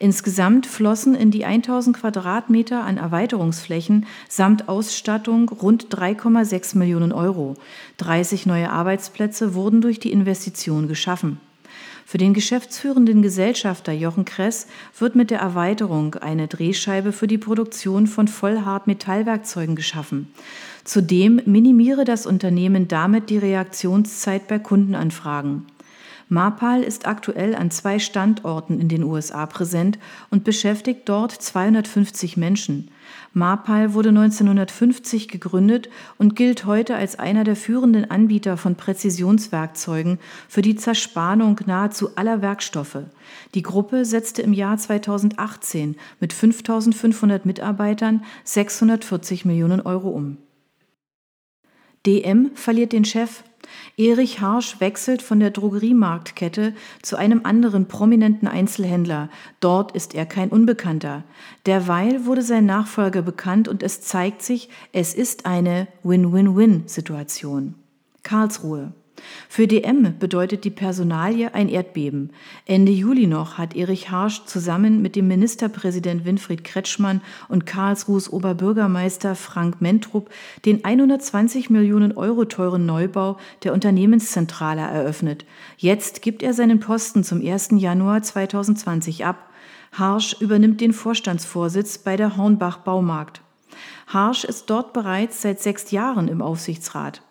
Insgesamt 0.00 0.66
flossen 0.66 1.14
in 1.14 1.30
die 1.30 1.44
1000 1.44 1.96
Quadratmeter 1.96 2.82
an 2.82 2.96
Erweiterungsflächen 2.96 4.04
samt 4.28 4.68
Ausstattung 4.68 5.48
rund 5.48 5.94
3,6 5.94 6.76
Millionen 6.76 7.12
Euro. 7.12 7.54
30 7.98 8.46
neue 8.46 8.68
Arbeitsplätze 8.68 9.54
wurden 9.54 9.80
durch 9.80 10.00
die 10.00 10.10
Investition 10.10 10.88
geschaffen. 10.88 11.38
Für 12.10 12.18
den 12.18 12.34
geschäftsführenden 12.34 13.22
Gesellschafter 13.22 13.92
Jochen 13.92 14.24
Kress 14.24 14.66
wird 14.98 15.14
mit 15.14 15.30
der 15.30 15.38
Erweiterung 15.38 16.16
eine 16.16 16.48
Drehscheibe 16.48 17.12
für 17.12 17.28
die 17.28 17.38
Produktion 17.38 18.08
von 18.08 18.26
Vollhart-Metallwerkzeugen 18.26 19.76
geschaffen. 19.76 20.26
Zudem 20.82 21.40
minimiere 21.46 22.04
das 22.04 22.26
Unternehmen 22.26 22.88
damit 22.88 23.30
die 23.30 23.38
Reaktionszeit 23.38 24.48
bei 24.48 24.58
Kundenanfragen. 24.58 25.66
Marpal 26.32 26.84
ist 26.84 27.08
aktuell 27.08 27.56
an 27.56 27.72
zwei 27.72 27.98
Standorten 27.98 28.78
in 28.78 28.88
den 28.88 29.02
USA 29.02 29.46
präsent 29.46 29.98
und 30.30 30.44
beschäftigt 30.44 31.00
dort 31.06 31.32
250 31.32 32.36
Menschen. 32.36 32.92
Marpal 33.32 33.94
wurde 33.94 34.10
1950 34.10 35.26
gegründet 35.26 35.90
und 36.18 36.36
gilt 36.36 36.66
heute 36.66 36.94
als 36.94 37.18
einer 37.18 37.42
der 37.42 37.56
führenden 37.56 38.08
Anbieter 38.08 38.56
von 38.56 38.76
Präzisionswerkzeugen 38.76 40.20
für 40.48 40.62
die 40.62 40.76
Zerspannung 40.76 41.58
nahezu 41.66 42.16
aller 42.16 42.42
Werkstoffe. 42.42 42.98
Die 43.56 43.62
Gruppe 43.62 44.04
setzte 44.04 44.42
im 44.42 44.52
Jahr 44.52 44.78
2018 44.78 45.96
mit 46.20 46.32
5500 46.32 47.44
Mitarbeitern 47.44 48.22
640 48.44 49.44
Millionen 49.44 49.80
Euro 49.80 50.10
um. 50.10 50.36
DM 52.06 52.52
verliert 52.54 52.92
den 52.92 53.04
Chef 53.04 53.42
Erich 53.96 54.40
Harsch 54.40 54.80
wechselt 54.80 55.22
von 55.22 55.40
der 55.40 55.50
Drogeriemarktkette 55.50 56.74
zu 57.02 57.16
einem 57.16 57.40
anderen 57.44 57.86
prominenten 57.86 58.48
Einzelhändler. 58.48 59.28
Dort 59.60 59.92
ist 59.92 60.14
er 60.14 60.26
kein 60.26 60.50
Unbekannter. 60.50 61.24
Derweil 61.66 62.24
wurde 62.26 62.42
sein 62.42 62.66
Nachfolger 62.66 63.22
bekannt 63.22 63.68
und 63.68 63.82
es 63.82 64.00
zeigt 64.00 64.42
sich, 64.42 64.68
es 64.92 65.14
ist 65.14 65.46
eine 65.46 65.88
Win-Win-Win-Situation. 66.02 67.74
Karlsruhe. 68.22 68.92
Für 69.48 69.66
DM 69.66 70.18
bedeutet 70.18 70.64
die 70.64 70.70
Personalie 70.70 71.54
ein 71.54 71.68
Erdbeben. 71.68 72.30
Ende 72.66 72.92
Juli 72.92 73.26
noch 73.26 73.58
hat 73.58 73.76
Erich 73.76 74.10
Harsch 74.10 74.44
zusammen 74.44 75.02
mit 75.02 75.16
dem 75.16 75.28
Ministerpräsident 75.28 76.24
Winfried 76.24 76.64
Kretschmann 76.64 77.20
und 77.48 77.66
Karlsruhes 77.66 78.32
Oberbürgermeister 78.32 79.34
Frank 79.34 79.80
Mentrup 79.80 80.30
den 80.64 80.84
120 80.84 81.70
Millionen 81.70 82.16
Euro 82.16 82.44
teuren 82.44 82.86
Neubau 82.86 83.38
der 83.64 83.72
Unternehmenszentrale 83.72 84.82
eröffnet. 84.82 85.44
Jetzt 85.76 86.22
gibt 86.22 86.42
er 86.42 86.54
seinen 86.54 86.80
Posten 86.80 87.24
zum 87.24 87.44
1. 87.44 87.70
Januar 87.76 88.22
2020 88.22 89.24
ab. 89.24 89.50
Harsch 89.92 90.36
übernimmt 90.40 90.80
den 90.80 90.92
Vorstandsvorsitz 90.92 91.98
bei 91.98 92.16
der 92.16 92.36
Hornbach 92.36 92.78
Baumarkt. 92.78 93.42
Harsch 94.06 94.44
ist 94.44 94.70
dort 94.70 94.92
bereits 94.92 95.42
seit 95.42 95.60
sechs 95.60 95.90
Jahren 95.90 96.28
im 96.28 96.42
Aufsichtsrat. 96.42 97.22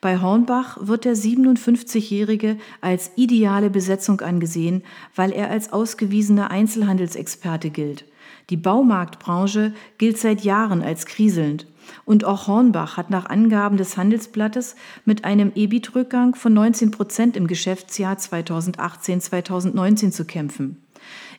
Bei 0.00 0.20
Hornbach 0.20 0.78
wird 0.80 1.04
der 1.04 1.16
57-Jährige 1.16 2.56
als 2.80 3.10
ideale 3.16 3.70
Besetzung 3.70 4.20
angesehen, 4.20 4.82
weil 5.14 5.32
er 5.32 5.50
als 5.50 5.72
ausgewiesener 5.72 6.50
Einzelhandelsexperte 6.50 7.70
gilt. 7.70 8.04
Die 8.50 8.56
Baumarktbranche 8.56 9.72
gilt 9.98 10.18
seit 10.18 10.42
Jahren 10.42 10.82
als 10.82 11.06
kriselnd. 11.06 11.66
Und 12.04 12.24
auch 12.24 12.46
Hornbach 12.48 12.96
hat 12.96 13.10
nach 13.10 13.26
Angaben 13.26 13.76
des 13.76 13.96
Handelsblattes 13.96 14.76
mit 15.04 15.24
einem 15.24 15.52
EBIT-Rückgang 15.54 16.34
von 16.34 16.52
19 16.52 16.90
Prozent 16.90 17.36
im 17.36 17.46
Geschäftsjahr 17.46 18.16
2018-2019 18.16 20.10
zu 20.10 20.24
kämpfen. 20.24 20.85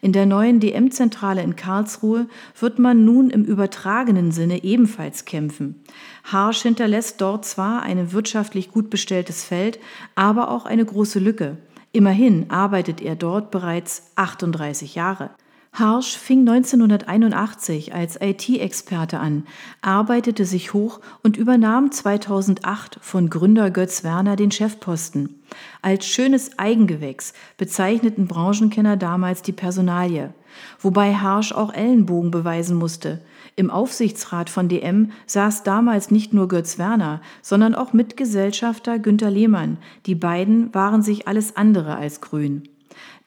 In 0.01 0.12
der 0.12 0.25
neuen 0.25 0.60
DM-Zentrale 0.60 1.42
in 1.42 1.56
Karlsruhe 1.56 2.27
wird 2.60 2.80
man 2.80 3.06
nun 3.06 3.30
im 3.30 3.44
übertragenen 3.44 4.32
Sinne 4.32 4.63
ebenfalls 4.63 5.25
kämpfen. 5.25 5.84
Harsch 6.24 6.62
hinterlässt 6.62 7.20
dort 7.22 7.46
zwar 7.46 7.82
ein 7.84 8.12
wirtschaftlich 8.12 8.72
gut 8.72 8.89
bestelltes 8.89 9.44
Feld, 9.44 9.80
aber 10.16 10.51
auch 10.51 10.66
eine 10.66 10.86
große 10.86 11.20
Lücke. 11.20 11.58
Immerhin 11.92 12.50
arbeitet 12.50 13.01
er 13.01 13.16
dort 13.16 13.50
bereits 13.50 14.12
38 14.16 14.96
Jahre. 14.96 15.32
Harsch 15.80 16.18
fing 16.18 16.40
1981 16.40 17.94
als 17.94 18.20
IT-Experte 18.20 19.20
an, 19.20 19.46
arbeitete 19.84 20.44
sich 20.44 20.74
hoch 20.74 21.02
und 21.22 21.38
übernahm 21.38 21.92
2008 21.92 22.98
von 23.00 23.30
Gründer 23.30 23.70
Götz 23.70 24.04
Werner 24.04 24.36
den 24.36 24.50
Chefposten. 24.50 25.40
Als 25.84 26.08
schönes 26.08 26.58
Eigengewächs 26.58 27.34
bezeichneten 27.58 28.28
Branchenkenner 28.28 28.98
damals 28.98 29.44
die 29.44 29.52
Personalie, 29.52 30.34
wobei 30.80 31.14
Harsch 31.14 31.52
auch 31.52 31.72
Ellenbogen 31.72 32.32
beweisen 32.32 32.76
musste. 32.76 33.22
Im 33.56 33.70
Aufsichtsrat 33.70 34.50
von 34.50 34.70
DM 34.70 35.12
saß 35.28 35.62
damals 35.62 36.10
nicht 36.10 36.34
nur 36.34 36.48
Götz 36.48 36.80
Werner, 36.80 37.22
sondern 37.44 37.76
auch 37.76 37.94
Mitgesellschafter 37.94 38.98
Günter 38.98 39.30
Lehmann. 39.30 39.78
Die 40.08 40.16
beiden 40.16 40.74
waren 40.74 41.04
sich 41.04 41.28
alles 41.28 41.56
andere 41.56 41.98
als 41.98 42.20
grün. 42.20 42.64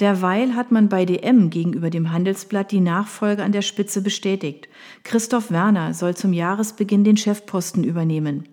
Derweil 0.00 0.54
hat 0.57 0.73
man 0.73 0.88
bei 0.88 1.04
DM 1.04 1.50
gegenüber 1.50 1.90
dem 1.90 2.11
Handelsblatt 2.11 2.73
die 2.73 2.80
Nachfolge 2.80 3.42
an 3.42 3.52
der 3.52 3.61
Spitze 3.61 4.00
bestätigt. 4.00 4.66
Christoph 5.04 5.50
Werner 5.50 5.92
soll 5.92 6.16
zum 6.16 6.33
Jahresbeginn 6.33 7.04
den 7.04 7.19
Chefposten 7.19 7.85
übernehmen. 7.85 8.49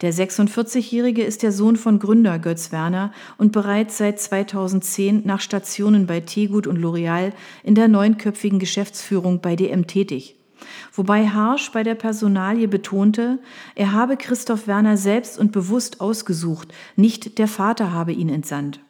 Der 0.00 0.14
46-Jährige 0.14 1.22
ist 1.22 1.42
der 1.42 1.52
Sohn 1.52 1.76
von 1.76 1.98
Gründer 1.98 2.38
Götz 2.38 2.72
Werner 2.72 3.12
und 3.36 3.52
bereits 3.52 3.98
seit 3.98 4.18
2010 4.18 5.22
nach 5.26 5.40
Stationen 5.40 6.06
bei 6.06 6.20
Tegut 6.20 6.66
und 6.66 6.78
L'Oreal 6.78 7.32
in 7.62 7.74
der 7.74 7.88
neunköpfigen 7.88 8.58
Geschäftsführung 8.58 9.42
bei 9.42 9.54
DM 9.54 9.86
tätig. 9.86 10.36
wobei 10.94 11.28
Harsch 11.28 11.70
bei 11.72 11.82
der 11.82 11.94
Personalie 11.94 12.68
betonte, 12.68 13.38
er 13.74 13.92
habe 13.92 14.16
Christoph 14.16 14.66
Werner 14.66 14.96
selbst 14.96 15.38
und 15.38 15.52
bewusst 15.52 16.00
ausgesucht, 16.00 16.72
nicht 16.96 17.36
der 17.38 17.48
Vater 17.48 17.92
habe 17.92 18.12
ihn 18.12 18.30
entsandt. 18.30 18.80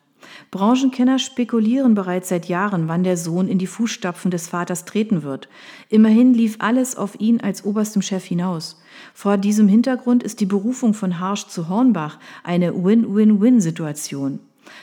Branchenkenner 0.50 1.19
spekulieren 1.19 1.95
bereits 1.95 2.28
seit 2.28 2.47
Jahren, 2.47 2.88
wann 2.88 3.05
der 3.05 3.16
Sohn 3.16 3.49
in 3.49 3.59
die 3.59 3.66
Fußstapfen 3.66 4.31
des 4.31 4.49
Vaters 4.49 4.85
treten 4.85 5.23
wird. 5.23 5.49
Immerhin 5.88 6.35
lief 6.35 6.57
alles 6.61 6.97
auf 6.97 7.21
ihn 7.21 7.40
als 7.40 7.64
oberstem 7.64 8.02
Chef 8.02 8.25
hinaus. 8.25 8.81
Vor 9.14 9.37
diesem 9.37 9.69
Hintergrund 9.69 10.23
ist 10.23 10.40
die 10.40 10.47
Berufung 10.47 10.95
von 10.95 11.21
Harsch 11.21 11.47
zu 11.47 11.69
Hornbach 11.69 12.19
eine 12.45 12.73
Win-Win-Win-Situation. 12.85 14.40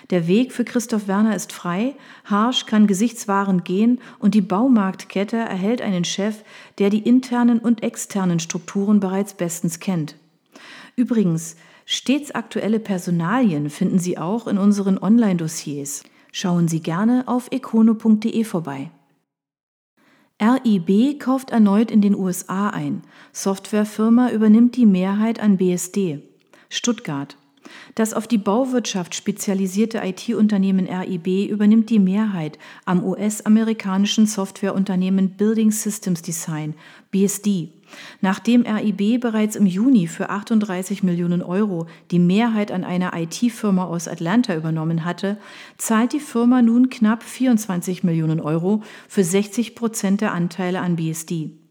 Der 0.10 0.28
Weg 0.28 0.52
für 0.52 0.64
Christoph 0.64 1.08
Werner 1.08 1.36
ist 1.36 1.52
frei, 1.52 1.96
Harsch 2.26 2.66
kann 2.66 2.88
gesichtswahrend 2.88 3.66
gehen 3.66 4.00
und 4.20 4.34
die 4.34 4.42
Baumarktkette 4.42 5.38
erhält 5.38 5.82
einen 5.82 6.06
Chef, 6.06 6.44
der 6.80 6.90
die 6.90 7.00
internen 7.00 7.60
und 7.60 7.84
externen 7.84 8.40
Strukturen 8.40 9.00
bereits 9.00 9.34
bestens 9.34 9.80
kennt. 9.80 10.16
Übrigens, 10.96 11.56
Stets 11.96 12.32
aktuelle 12.32 12.80
Personalien 12.80 13.70
finden 13.70 14.00
Sie 14.00 14.18
auch 14.18 14.48
in 14.48 14.58
unseren 14.58 14.98
Online-Dossiers. 14.98 16.04
Schauen 16.32 16.68
Sie 16.68 16.80
gerne 16.80 17.28
auf 17.28 17.52
econo.de 17.52 18.44
vorbei. 18.46 18.90
RIB 20.42 21.20
kauft 21.20 21.52
erneut 21.52 21.92
in 21.92 22.02
den 22.02 22.16
USA 22.16 22.72
ein. 22.72 23.04
Softwarefirma 23.32 24.32
übernimmt 24.32 24.76
die 24.76 24.88
Mehrheit 24.88 25.40
an 25.40 25.58
BSD. 25.58 26.24
Stuttgart. 26.68 27.38
Das 27.94 28.16
auf 28.16 28.28
die 28.28 28.40
Bauwirtschaft 28.40 29.14
spezialisierte 29.14 30.00
IT-Unternehmen 30.04 30.88
RIB 30.88 31.48
übernimmt 31.48 31.92
die 31.92 32.00
Mehrheit 32.00 32.58
am 32.86 33.04
US-amerikanischen 33.04 34.26
Softwareunternehmen 34.26 35.38
Building 35.38 35.70
Systems 35.70 36.24
Design, 36.24 36.74
BSD. 37.12 37.70
Nachdem 38.22 38.66
RIB 38.66 39.20
bereits 39.20 39.56
im 39.56 39.66
Juni 39.66 40.08
für 40.08 40.30
38 40.30 41.04
Millionen 41.04 41.42
Euro 41.42 41.88
die 42.12 42.20
Mehrheit 42.20 42.72
an 42.72 42.84
einer 42.84 43.14
IT-Firma 43.16 43.86
aus 43.86 44.08
Atlanta 44.08 44.56
übernommen 44.56 45.06
hatte, 45.06 45.38
zahlt 45.78 46.14
die 46.14 46.20
Firma 46.20 46.62
nun 46.62 46.90
knapp 46.90 47.24
24 47.24 48.04
Millionen 48.04 48.40
Euro 48.40 48.84
für 49.08 49.24
60 49.24 49.76
Prozent 49.76 50.22
der 50.22 50.34
Anteile 50.34 50.82
an 50.82 50.96
BSD. 50.96 51.63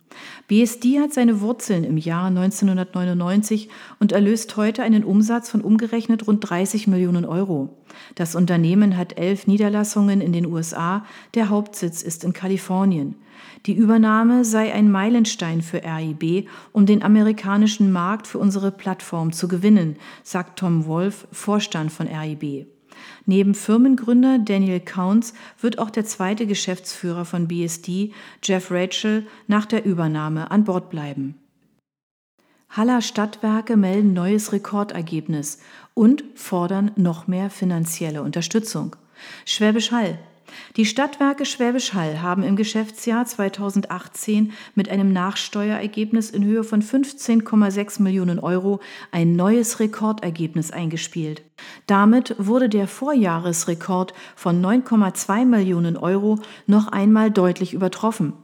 BSD 0.48 1.00
hat 1.00 1.12
seine 1.12 1.40
Wurzeln 1.40 1.84
im 1.84 1.96
Jahr 1.96 2.26
1999 2.26 3.68
und 4.00 4.12
erlöst 4.12 4.56
heute 4.56 4.82
einen 4.82 5.04
Umsatz 5.04 5.48
von 5.48 5.60
umgerechnet 5.60 6.26
rund 6.26 6.48
30 6.48 6.86
Millionen 6.88 7.24
Euro. 7.24 7.76
Das 8.14 8.34
Unternehmen 8.34 8.96
hat 8.96 9.18
elf 9.18 9.46
Niederlassungen 9.46 10.20
in 10.20 10.32
den 10.32 10.46
USA, 10.46 11.04
der 11.34 11.48
Hauptsitz 11.48 12.02
ist 12.02 12.24
in 12.24 12.32
Kalifornien. 12.32 13.16
Die 13.66 13.74
Übernahme 13.74 14.44
sei 14.44 14.72
ein 14.72 14.90
Meilenstein 14.90 15.62
für 15.62 15.82
RIB, 15.84 16.48
um 16.72 16.86
den 16.86 17.02
amerikanischen 17.02 17.92
Markt 17.92 18.26
für 18.26 18.38
unsere 18.38 18.72
Plattform 18.72 19.32
zu 19.32 19.48
gewinnen, 19.48 19.96
sagt 20.22 20.58
Tom 20.58 20.86
Wolf, 20.86 21.26
Vorstand 21.30 21.92
von 21.92 22.08
RIB. 22.08 22.66
Neben 23.26 23.54
Firmengründer 23.54 24.38
Daniel 24.38 24.80
Counts 24.80 25.34
wird 25.60 25.78
auch 25.78 25.90
der 25.90 26.04
zweite 26.04 26.46
Geschäftsführer 26.46 27.24
von 27.24 27.48
BSD, 27.48 28.12
Jeff 28.42 28.70
Rachel, 28.70 29.26
nach 29.46 29.66
der 29.66 29.84
Übernahme 29.84 30.50
an 30.50 30.64
Bord 30.64 30.90
bleiben. 30.90 31.36
Haller 32.68 33.02
Stadtwerke 33.02 33.76
melden 33.76 34.14
neues 34.14 34.52
Rekordergebnis 34.52 35.58
und 35.94 36.24
fordern 36.34 36.90
noch 36.96 37.26
mehr 37.26 37.50
finanzielle 37.50 38.22
Unterstützung. 38.22 38.96
Schwäbisch 39.44 39.92
Hall 39.92 40.18
die 40.76 40.86
Stadtwerke 40.86 41.44
Schwäbisch 41.44 41.94
Hall 41.94 42.22
haben 42.22 42.42
im 42.42 42.56
Geschäftsjahr 42.56 43.26
2018 43.26 44.52
mit 44.74 44.88
einem 44.88 45.12
Nachsteuerergebnis 45.12 46.30
in 46.30 46.44
Höhe 46.44 46.64
von 46.64 46.82
15,6 46.82 48.02
Millionen 48.02 48.38
Euro 48.38 48.80
ein 49.10 49.36
neues 49.36 49.80
Rekordergebnis 49.80 50.70
eingespielt. 50.70 51.42
Damit 51.86 52.34
wurde 52.38 52.68
der 52.68 52.88
Vorjahresrekord 52.88 54.14
von 54.36 54.62
9,2 54.62 55.44
Millionen 55.44 55.96
Euro 55.96 56.38
noch 56.66 56.88
einmal 56.88 57.30
deutlich 57.30 57.74
übertroffen. 57.74 58.34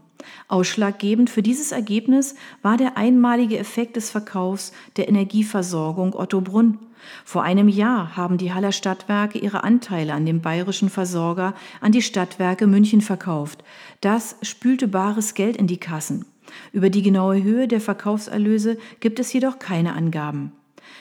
Ausschlaggebend 0.49 1.31
für 1.31 1.42
dieses 1.42 1.73
Ergebnis 1.73 2.35
war 2.62 2.77
der 2.77 2.97
einmalige 2.97 3.59
Effekt 3.59 3.97
des 3.97 4.11
Verkaufs 4.11 4.73
der 4.97 5.09
Energieversorgung 5.09 6.14
Otto 6.14 6.40
Brunn. 6.40 6.79
Vor 7.24 7.42
einem 7.42 7.68
Jahr 7.68 8.16
haben 8.16 8.38
die 8.38 8.52
Haller 8.52 8.72
Stadtwerke 8.72 9.38
ihre 9.38 9.64
Anteile 9.64 10.14
an 10.14 10.26
dem 10.26 10.40
bayerischen 10.40 10.90
Versorger 10.90 11.54
an 11.80 11.92
die 11.92 12.02
Stadtwerke 12.02 12.66
München 12.66 13.00
verkauft. 13.00 13.64
Das 14.00 14.37
spülte 14.42 14.88
bares 14.88 15.34
Geld 15.34 15.56
in 15.56 15.66
die 15.66 15.78
Kassen. 15.78 16.24
Über 16.72 16.90
die 16.90 17.02
genaue 17.02 17.42
Höhe 17.42 17.68
der 17.68 17.80
Verkaufserlöse 17.80 18.78
gibt 19.00 19.18
es 19.18 19.32
jedoch 19.32 19.58
keine 19.58 19.94
Angaben. 19.94 20.52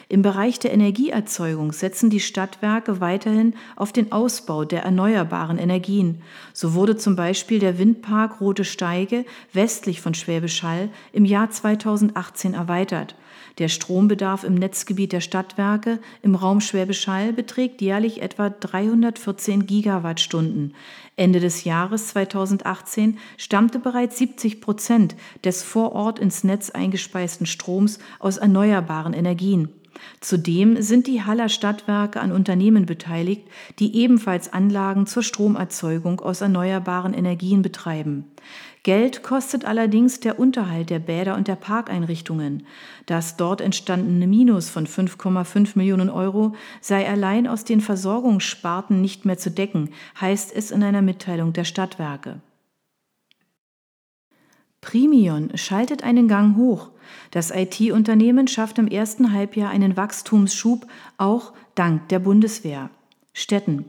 Im 0.10 0.22
Bereich 0.22 0.58
der 0.58 0.72
Energieerzeugung 0.72 1.74
setzen 1.74 2.10
die 2.10 2.22
Stadtwerke 2.22 3.02
weiterhin 3.02 3.56
auf 3.76 3.92
den 3.92 4.14
Ausbau 4.14 4.64
der 4.64 4.84
erneuerbaren 4.84 5.58
Energien. 5.58 6.22
So 6.54 6.74
wurde 6.74 6.96
zum 6.96 7.18
Beispiel 7.18 7.60
der 7.60 7.78
Windpark 7.78 8.40
Rote 8.40 8.64
Steige 8.64 9.26
westlich 9.52 10.00
von 10.00 10.14
Schwäbisch 10.14 10.64
Hall 10.64 10.88
im 11.12 11.26
Jahr 11.26 11.50
2018 11.50 12.54
erweitert. 12.54 13.16
Der 13.58 13.68
Strombedarf 13.68 14.46
im 14.46 14.54
Netzgebiet 14.56 15.12
der 15.12 15.20
Stadtwerke 15.20 16.00
im 16.22 16.36
Raum 16.36 16.62
Schwäbisch 16.62 17.06
Hall 17.08 17.34
beträgt 17.34 17.82
jährlich 17.82 18.22
etwa 18.22 18.50
314 18.50 19.66
Gigawattstunden. 19.66 20.74
Ende 21.18 21.42
des 21.42 21.66
Jahres 21.66 22.10
2018 22.10 23.18
stammte 23.36 23.80
bereits 23.80 24.18
70 24.20 24.62
Prozent 24.62 25.16
des 25.44 25.64
vor 25.64 25.92
Ort 25.92 26.18
ins 26.20 26.46
Netz 26.46 26.70
eingespeisten 26.70 27.46
Stroms 27.46 28.00
aus 28.20 28.38
erneuerbaren 28.38 29.14
Energien. 29.14 29.70
Zudem 30.20 30.82
sind 30.82 31.08
die 31.08 31.24
Haller 31.24 31.50
Stadtwerke 31.50 32.20
an 32.20 32.32
Unternehmen 32.32 32.86
beteiligt, 32.86 33.44
die 33.80 33.96
ebenfalls 33.96 34.52
Anlagen 34.52 35.06
zur 35.06 35.24
Stromerzeugung 35.24 36.20
aus 36.20 36.42
erneuerbaren 36.42 37.14
Energien 37.14 37.62
betreiben. 37.62 38.26
Geld 38.84 39.22
kostet 39.22 39.66
allerdings 39.66 40.22
der 40.22 40.40
Unterhalt 40.40 40.90
der 40.90 41.00
Bäder 41.00 41.36
und 41.36 41.50
der 41.50 41.58
Parkeinrichtungen. 41.58 42.66
Das 43.06 43.36
dort 43.36 43.60
entstandene 43.60 44.28
Minus 44.28 44.70
von 44.70 44.88
5,5 44.88 45.72
Millionen 45.76 46.10
Euro 46.10 46.54
sei 46.80 47.06
allein 47.06 47.48
aus 47.48 47.66
den 47.66 47.82
Versorgungssparten 47.82 49.02
nicht 49.02 49.26
mehr 49.26 49.38
zu 49.38 49.52
decken, 49.52 49.90
heißt 50.22 50.56
es 50.56 50.72
in 50.72 50.84
einer 50.84 51.02
Mitteilung 51.02 51.52
der 51.52 51.66
Stadtwerke. 51.66 52.40
Primion 54.88 55.50
schaltet 55.58 56.06
einen 56.06 56.30
Gang 56.30 56.56
hoch. 56.56 56.92
Das 57.32 57.52
IT-Unternehmen 57.52 58.48
schafft 58.48 58.80
im 58.80 58.88
ersten 58.88 59.34
Halbjahr 59.34 59.70
einen 59.70 59.98
Wachstumsschub, 59.98 60.88
auch 61.18 61.52
dank 61.76 62.08
der 62.08 62.20
Bundeswehr. 62.20 62.90
Städten. 63.34 63.84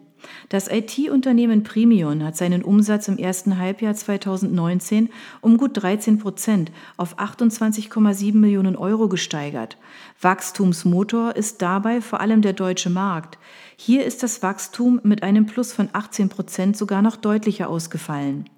Das 0.48 0.68
IT-Unternehmen 0.68 1.62
Premion 1.62 2.24
hat 2.24 2.36
seinen 2.36 2.64
Umsatz 2.64 3.06
im 3.06 3.16
ersten 3.16 3.58
Halbjahr 3.58 3.94
2019 3.94 5.10
um 5.40 5.56
gut 5.56 5.80
13 5.80 6.18
Prozent 6.18 6.72
auf 6.96 7.16
28,7 7.20 8.34
Millionen 8.34 8.74
Euro 8.74 9.08
gesteigert. 9.08 9.76
Wachstumsmotor 10.20 11.36
ist 11.36 11.62
dabei 11.62 12.00
vor 12.00 12.20
allem 12.20 12.42
der 12.42 12.54
deutsche 12.54 12.90
Markt. 12.90 13.38
Hier 13.76 14.04
ist 14.04 14.24
das 14.24 14.42
Wachstum 14.42 15.00
mit 15.04 15.22
einem 15.22 15.46
Plus 15.46 15.72
von 15.72 15.90
18 15.92 16.28
Prozent 16.28 16.76
sogar 16.76 17.02
noch 17.02 17.14
deutlicher 17.14 17.70
ausgefallen. 17.70 18.50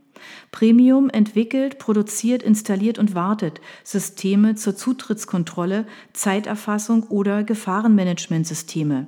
Premium 0.50 1.10
entwickelt, 1.10 1.78
produziert, 1.78 2.42
installiert 2.42 2.98
und 2.98 3.14
wartet 3.14 3.60
Systeme 3.84 4.54
zur 4.54 4.76
Zutrittskontrolle, 4.76 5.86
Zeiterfassung 6.12 7.04
oder 7.04 7.44
Gefahrenmanagementsysteme. 7.44 9.06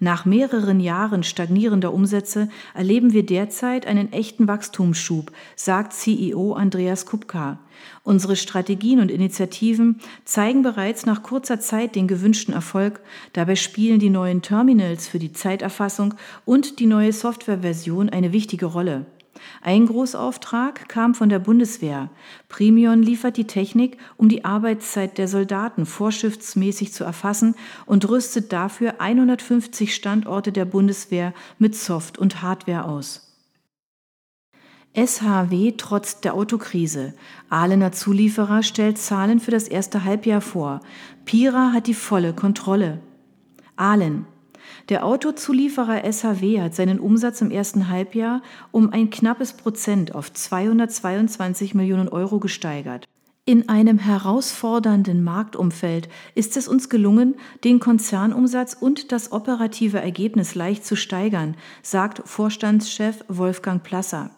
Nach 0.00 0.24
mehreren 0.24 0.80
Jahren 0.80 1.22
stagnierender 1.22 1.92
Umsätze 1.92 2.48
erleben 2.74 3.12
wir 3.12 3.24
derzeit 3.24 3.86
einen 3.86 4.12
echten 4.12 4.48
Wachstumsschub, 4.48 5.32
sagt 5.56 5.92
CEO 5.92 6.54
Andreas 6.54 7.06
Kupka. 7.06 7.58
Unsere 8.02 8.36
Strategien 8.36 9.00
und 9.00 9.10
Initiativen 9.10 10.00
zeigen 10.24 10.62
bereits 10.62 11.06
nach 11.06 11.22
kurzer 11.22 11.60
Zeit 11.60 11.94
den 11.94 12.06
gewünschten 12.06 12.54
Erfolg. 12.54 13.00
Dabei 13.32 13.56
spielen 13.56 13.98
die 13.98 14.10
neuen 14.10 14.42
Terminals 14.42 15.08
für 15.08 15.18
die 15.18 15.32
Zeiterfassung 15.32 16.14
und 16.44 16.78
die 16.80 16.86
neue 16.86 17.12
Softwareversion 17.12 18.10
eine 18.10 18.32
wichtige 18.32 18.66
Rolle. 18.66 19.06
Ein 19.62 19.86
Großauftrag 19.86 20.88
kam 20.88 21.14
von 21.14 21.28
der 21.28 21.38
Bundeswehr. 21.38 22.10
Premion 22.48 23.02
liefert 23.02 23.36
die 23.36 23.46
Technik, 23.46 23.98
um 24.16 24.28
die 24.28 24.44
Arbeitszeit 24.44 25.18
der 25.18 25.28
Soldaten 25.28 25.86
vorschriftsmäßig 25.86 26.92
zu 26.92 27.04
erfassen 27.04 27.54
und 27.86 28.08
rüstet 28.08 28.52
dafür 28.52 29.00
150 29.00 29.94
Standorte 29.94 30.52
der 30.52 30.64
Bundeswehr 30.64 31.34
mit 31.58 31.74
Soft- 31.74 32.18
und 32.18 32.42
Hardware 32.42 32.84
aus. 32.84 33.24
SHW 34.96 35.72
trotz 35.76 36.20
der 36.20 36.34
Autokrise. 36.34 37.14
Ahlener 37.50 37.90
Zulieferer 37.90 38.62
stellt 38.62 38.96
Zahlen 38.96 39.40
für 39.40 39.50
das 39.50 39.66
erste 39.66 40.04
Halbjahr 40.04 40.40
vor. 40.40 40.80
Pira 41.24 41.72
hat 41.72 41.88
die 41.88 41.94
volle 41.94 42.32
Kontrolle. 42.32 43.00
Ahlen. 43.74 44.26
Der 44.90 45.06
Autozulieferer 45.06 46.02
SHW 46.04 46.60
hat 46.60 46.74
seinen 46.74 47.00
Umsatz 47.00 47.40
im 47.40 47.50
ersten 47.50 47.88
Halbjahr 47.88 48.42
um 48.70 48.92
ein 48.92 49.08
knappes 49.08 49.54
Prozent 49.54 50.14
auf 50.14 50.30
222 50.30 51.74
Millionen 51.74 52.08
Euro 52.08 52.38
gesteigert. 52.38 53.06
In 53.46 53.68
einem 53.68 53.98
herausfordernden 53.98 55.22
Marktumfeld 55.22 56.08
ist 56.34 56.56
es 56.56 56.68
uns 56.68 56.88
gelungen, 56.90 57.34
den 57.62 57.80
Konzernumsatz 57.80 58.74
und 58.78 59.10
das 59.12 59.32
operative 59.32 60.00
Ergebnis 60.00 60.54
leicht 60.54 60.84
zu 60.84 60.96
steigern, 60.96 61.56
sagt 61.82 62.22
Vorstandschef 62.26 63.24
Wolfgang 63.28 63.82
Plasser. 63.82 64.30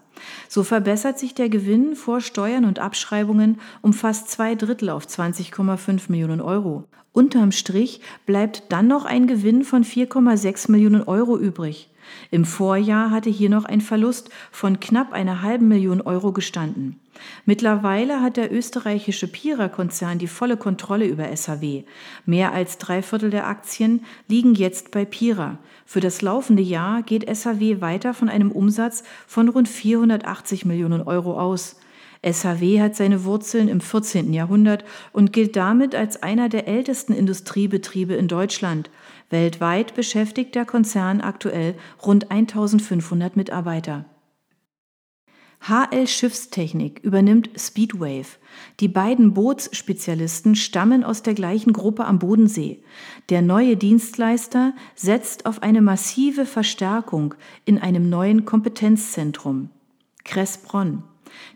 So 0.48 0.62
verbessert 0.62 1.18
sich 1.18 1.34
der 1.34 1.48
Gewinn 1.48 1.96
vor 1.96 2.20
Steuern 2.20 2.64
und 2.64 2.78
Abschreibungen 2.78 3.60
um 3.82 3.92
fast 3.92 4.30
zwei 4.30 4.54
Drittel 4.54 4.90
auf 4.90 5.06
20,5 5.06 6.02
Millionen 6.08 6.40
Euro. 6.40 6.84
Unterm 7.12 7.52
Strich 7.52 8.00
bleibt 8.26 8.64
dann 8.68 8.88
noch 8.88 9.06
ein 9.06 9.26
Gewinn 9.26 9.64
von 9.64 9.84
4,6 9.84 10.70
Millionen 10.70 11.02
Euro 11.02 11.38
übrig. 11.38 11.88
Im 12.30 12.44
Vorjahr 12.44 13.10
hatte 13.10 13.30
hier 13.30 13.50
noch 13.50 13.64
ein 13.64 13.80
Verlust 13.80 14.30
von 14.50 14.80
knapp 14.80 15.12
einer 15.12 15.42
halben 15.42 15.68
Million 15.68 16.00
Euro 16.00 16.32
gestanden. 16.32 17.00
Mittlerweile 17.44 18.20
hat 18.20 18.36
der 18.36 18.52
österreichische 18.52 19.28
Pira-Konzern 19.28 20.18
die 20.18 20.26
volle 20.26 20.56
Kontrolle 20.56 21.06
über 21.06 21.34
SAW. 21.36 21.84
Mehr 22.24 22.52
als 22.52 22.78
drei 22.78 23.02
Viertel 23.02 23.30
der 23.30 23.46
Aktien 23.46 24.04
liegen 24.28 24.54
jetzt 24.54 24.90
bei 24.90 25.04
Pira. 25.04 25.58
Für 25.84 26.00
das 26.00 26.22
laufende 26.22 26.62
Jahr 26.62 27.02
geht 27.02 27.24
SAW 27.34 27.80
weiter 27.80 28.14
von 28.14 28.28
einem 28.28 28.50
Umsatz 28.50 29.04
von 29.26 29.48
rund 29.48 29.68
480 29.68 30.64
Millionen 30.64 31.02
Euro 31.02 31.38
aus. 31.38 31.76
SAW 32.24 32.80
hat 32.80 32.96
seine 32.96 33.24
Wurzeln 33.24 33.68
im 33.68 33.80
14. 33.80 34.32
Jahrhundert 34.32 34.84
und 35.12 35.32
gilt 35.32 35.56
damit 35.56 35.94
als 35.94 36.22
einer 36.22 36.48
der 36.48 36.66
ältesten 36.66 37.12
Industriebetriebe 37.12 38.14
in 38.14 38.28
Deutschland. 38.28 38.90
Weltweit 39.30 39.94
beschäftigt 39.94 40.54
der 40.54 40.64
Konzern 40.64 41.20
aktuell 41.20 41.74
rund 42.04 42.30
1500 42.30 43.36
Mitarbeiter. 43.36 44.04
HL 45.68 46.06
Schiffstechnik 46.06 47.00
übernimmt 47.02 47.50
Speedwave. 47.56 48.38
Die 48.78 48.86
beiden 48.86 49.34
Bootsspezialisten 49.34 50.54
stammen 50.54 51.02
aus 51.02 51.22
der 51.22 51.34
gleichen 51.34 51.72
Gruppe 51.72 52.04
am 52.04 52.20
Bodensee. 52.20 52.78
Der 53.30 53.42
neue 53.42 53.76
Dienstleister 53.76 54.74
setzt 54.94 55.44
auf 55.44 55.64
eine 55.64 55.82
massive 55.82 56.46
Verstärkung 56.46 57.34
in 57.64 57.78
einem 57.78 58.08
neuen 58.08 58.44
Kompetenzzentrum. 58.44 59.70
Kressbronn. 60.24 61.02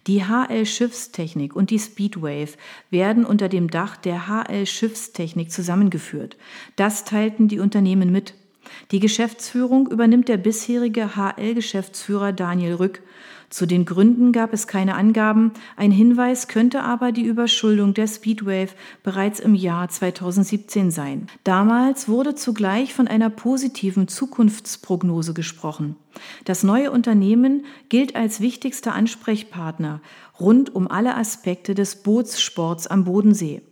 Die 0.08 0.24
HL 0.24 0.66
Schiffstechnik 0.66 1.54
und 1.54 1.70
die 1.70 1.78
Speedwave 1.78 2.56
werden 2.90 3.24
unter 3.24 3.48
dem 3.48 3.70
Dach 3.70 3.96
der 3.96 4.26
HL 4.26 4.66
Schiffstechnik 4.66 5.52
zusammengeführt. 5.52 6.36
Das 6.74 7.04
teilten 7.04 7.46
die 7.46 7.60
Unternehmen 7.60 8.10
mit. 8.10 8.34
Die 8.90 9.00
Geschäftsführung 9.00 9.88
übernimmt 9.88 10.28
der 10.28 10.36
bisherige 10.36 11.14
HL-Geschäftsführer 11.16 12.32
Daniel 12.32 12.74
Rück. 12.74 13.02
Zu 13.50 13.66
den 13.66 13.84
Gründen 13.84 14.30
gab 14.30 14.52
es 14.52 14.68
keine 14.68 14.94
Angaben, 14.94 15.50
ein 15.76 15.90
Hinweis 15.90 16.46
könnte 16.46 16.84
aber 16.84 17.10
die 17.10 17.24
Überschuldung 17.24 17.94
der 17.94 18.06
Speedwave 18.06 18.70
bereits 19.02 19.40
im 19.40 19.56
Jahr 19.56 19.88
2017 19.88 20.92
sein. 20.92 21.26
Damals 21.42 22.08
wurde 22.08 22.36
zugleich 22.36 22.94
von 22.94 23.08
einer 23.08 23.28
positiven 23.28 24.06
Zukunftsprognose 24.06 25.34
gesprochen. 25.34 25.96
Das 26.44 26.62
neue 26.62 26.92
Unternehmen 26.92 27.64
gilt 27.88 28.14
als 28.14 28.40
wichtigster 28.40 28.94
Ansprechpartner 28.94 30.00
rund 30.38 30.72
um 30.72 30.88
alle 30.88 31.16
Aspekte 31.16 31.74
des 31.74 31.96
Bootssports 32.04 32.86
am 32.86 33.02
Bodensee. 33.02 33.62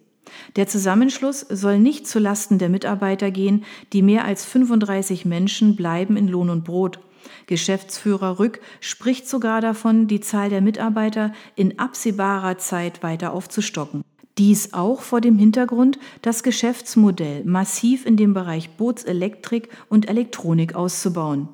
Der 0.56 0.66
Zusammenschluss 0.66 1.40
soll 1.48 1.78
nicht 1.78 2.08
zu 2.08 2.18
Lasten 2.18 2.58
der 2.58 2.68
Mitarbeiter 2.68 3.30
gehen, 3.30 3.64
die 3.92 4.02
mehr 4.02 4.24
als 4.24 4.44
35 4.44 5.24
Menschen 5.24 5.76
bleiben 5.76 6.16
in 6.16 6.26
Lohn 6.26 6.50
und 6.50 6.64
Brot. 6.64 6.98
Geschäftsführer 7.46 8.38
Rück 8.38 8.60
spricht 8.80 9.28
sogar 9.28 9.60
davon, 9.60 10.06
die 10.06 10.20
Zahl 10.20 10.50
der 10.50 10.60
Mitarbeiter 10.60 11.32
in 11.56 11.78
absehbarer 11.78 12.58
Zeit 12.58 13.02
weiter 13.02 13.32
aufzustocken. 13.32 14.02
Dies 14.38 14.72
auch 14.72 15.00
vor 15.00 15.20
dem 15.20 15.36
Hintergrund, 15.36 15.98
das 16.22 16.44
Geschäftsmodell 16.44 17.44
massiv 17.44 18.06
in 18.06 18.16
dem 18.16 18.34
Bereich 18.34 18.70
Bootselektrik 18.76 19.68
und 19.88 20.08
Elektronik 20.08 20.76
auszubauen. 20.76 21.48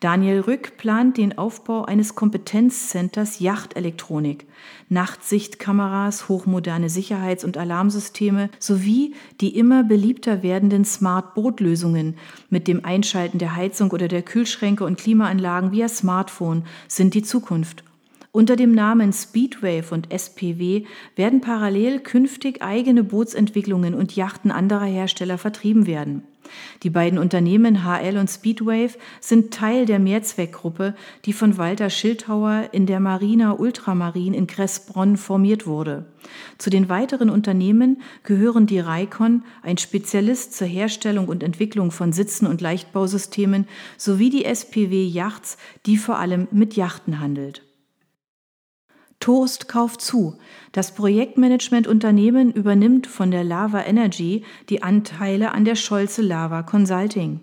Daniel 0.00 0.40
Rück 0.40 0.78
plant 0.78 1.18
den 1.18 1.36
Aufbau 1.36 1.84
eines 1.84 2.14
Kompetenzcenters 2.14 3.40
Yachtelektronik, 3.40 4.46
Nachtsichtkameras, 4.88 6.30
hochmoderne 6.30 6.88
Sicherheits- 6.88 7.44
und 7.44 7.58
Alarmsysteme 7.58 8.48
sowie 8.58 9.14
die 9.42 9.58
immer 9.58 9.84
beliebter 9.84 10.42
werdenden 10.42 10.86
Smart-Boot-Lösungen 10.86 12.16
mit 12.48 12.68
dem 12.68 12.86
Einschalten 12.86 13.36
der 13.36 13.54
Heizung 13.54 13.90
oder 13.90 14.08
der 14.08 14.22
Kühlschränke 14.22 14.84
und 14.84 14.98
Klimaanlagen 14.98 15.72
via 15.72 15.90
Smartphone 15.90 16.64
sind 16.88 17.12
die 17.12 17.22
Zukunft. 17.22 17.84
Unter 18.32 18.54
dem 18.54 18.70
Namen 18.72 19.12
Speedwave 19.12 19.92
und 19.92 20.12
SPW 20.12 20.84
werden 21.16 21.40
parallel 21.40 21.98
künftig 21.98 22.62
eigene 22.62 23.02
Bootsentwicklungen 23.02 23.92
und 23.92 24.14
Yachten 24.14 24.52
anderer 24.52 24.84
Hersteller 24.84 25.36
vertrieben 25.36 25.88
werden. 25.88 26.22
Die 26.84 26.90
beiden 26.90 27.18
Unternehmen 27.18 27.84
HL 27.84 28.18
und 28.18 28.30
Speedwave 28.30 28.96
sind 29.20 29.52
Teil 29.52 29.84
der 29.84 29.98
Mehrzweckgruppe, 29.98 30.94
die 31.24 31.32
von 31.32 31.58
Walter 31.58 31.90
Schildhauer 31.90 32.68
in 32.70 32.86
der 32.86 33.00
Marina 33.00 33.52
Ultramarin 33.52 34.32
in 34.32 34.46
Kressbronn 34.46 35.16
formiert 35.16 35.66
wurde. 35.66 36.06
Zu 36.56 36.70
den 36.70 36.88
weiteren 36.88 37.30
Unternehmen 37.30 38.00
gehören 38.22 38.66
die 38.66 38.78
Raikon, 38.78 39.42
ein 39.62 39.78
Spezialist 39.78 40.54
zur 40.54 40.68
Herstellung 40.68 41.26
und 41.26 41.42
Entwicklung 41.42 41.90
von 41.90 42.12
Sitzen 42.12 42.46
und 42.46 42.60
Leichtbausystemen, 42.60 43.66
sowie 43.96 44.30
die 44.30 44.44
SPW 44.44 45.04
Yachts, 45.04 45.58
die 45.86 45.96
vor 45.96 46.18
allem 46.18 46.46
mit 46.52 46.76
Yachten 46.76 47.18
handelt. 47.18 47.62
Toast 49.20 49.68
kauft 49.68 50.00
zu. 50.00 50.38
Das 50.72 50.94
Projektmanagement-Unternehmen 50.94 52.52
übernimmt 52.52 53.06
von 53.06 53.30
der 53.30 53.44
Lava 53.44 53.82
Energy 53.82 54.44
die 54.70 54.82
Anteile 54.82 55.52
an 55.52 55.66
der 55.66 55.76
Scholze 55.76 56.22
Lava 56.22 56.62
Consulting. 56.62 57.40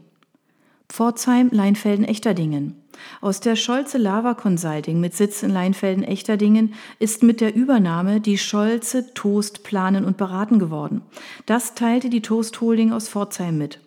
Pforzheim, 0.89 1.49
Leinfelden, 1.51 2.05
Echterdingen. 2.05 2.81
Aus 3.21 3.41
der 3.41 3.55
Scholze 3.55 3.99
Lava 3.99 4.33
Consulting 4.33 4.99
mit 4.99 5.15
Sitz 5.15 5.43
in 5.43 5.51
Leinfelden, 5.51 6.03
Echterdingen 6.03 6.73
ist 6.97 7.21
mit 7.21 7.41
der 7.41 7.53
Übernahme 7.53 8.21
die 8.21 8.39
Scholze 8.39 9.13
Toast 9.13 9.63
planen 9.63 10.03
und 10.03 10.17
beraten 10.17 10.57
geworden. 10.57 11.01
Das 11.45 11.75
teilte 11.75 12.09
die 12.09 12.21
Toast 12.21 12.59
Holding 12.59 12.91
aus 12.91 13.07
Pforzheim 13.07 13.57
mit. 13.57 13.79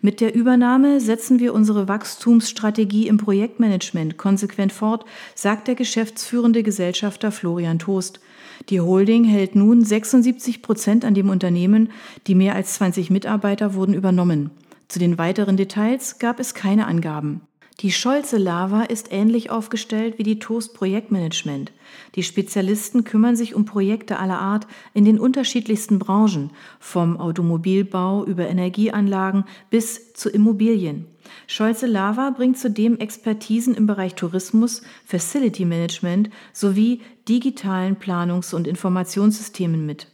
Mit 0.00 0.20
der 0.20 0.32
Übernahme 0.32 1.00
setzen 1.00 1.40
wir 1.40 1.52
unsere 1.52 1.88
Wachstumsstrategie 1.88 3.08
im 3.08 3.16
Projektmanagement 3.16 4.16
konsequent 4.16 4.72
fort, 4.72 5.04
sagt 5.34 5.66
der 5.66 5.74
geschäftsführende 5.74 6.62
Gesellschafter 6.62 7.32
Florian 7.32 7.80
Toast. 7.80 8.20
Die 8.68 8.80
Holding 8.80 9.24
hält 9.24 9.56
nun 9.56 9.84
76 9.84 10.62
Prozent 10.62 11.04
an 11.04 11.14
dem 11.14 11.30
Unternehmen, 11.30 11.90
die 12.28 12.36
mehr 12.36 12.54
als 12.54 12.74
20 12.74 13.10
Mitarbeiter 13.10 13.74
wurden 13.74 13.94
übernommen. 13.94 14.50
Zu 14.86 15.00
den 15.00 15.18
weiteren 15.18 15.56
Details 15.56 16.20
gab 16.20 16.38
es 16.38 16.54
keine 16.54 16.86
Angaben. 16.86 17.40
Die 17.80 17.92
Scholze 17.92 18.38
Lava 18.38 18.82
ist 18.82 19.12
ähnlich 19.12 19.50
aufgestellt 19.50 20.18
wie 20.18 20.24
die 20.24 20.40
Toast 20.40 20.74
Projektmanagement. 20.74 21.70
Die 22.16 22.24
Spezialisten 22.24 23.04
kümmern 23.04 23.36
sich 23.36 23.54
um 23.54 23.66
Projekte 23.66 24.18
aller 24.18 24.40
Art 24.40 24.66
in 24.94 25.04
den 25.04 25.20
unterschiedlichsten 25.20 26.00
Branchen, 26.00 26.50
vom 26.80 27.20
Automobilbau 27.20 28.24
über 28.24 28.48
Energieanlagen 28.48 29.44
bis 29.70 30.12
zu 30.12 30.28
Immobilien. 30.28 31.06
Scholze 31.46 31.86
Lava 31.86 32.30
bringt 32.30 32.58
zudem 32.58 32.98
Expertisen 32.98 33.76
im 33.76 33.86
Bereich 33.86 34.16
Tourismus, 34.16 34.82
Facility 35.04 35.64
Management 35.64 36.30
sowie 36.52 37.02
digitalen 37.28 37.96
Planungs- 37.96 38.54
und 38.54 38.66
Informationssystemen 38.66 39.86
mit. 39.86 40.08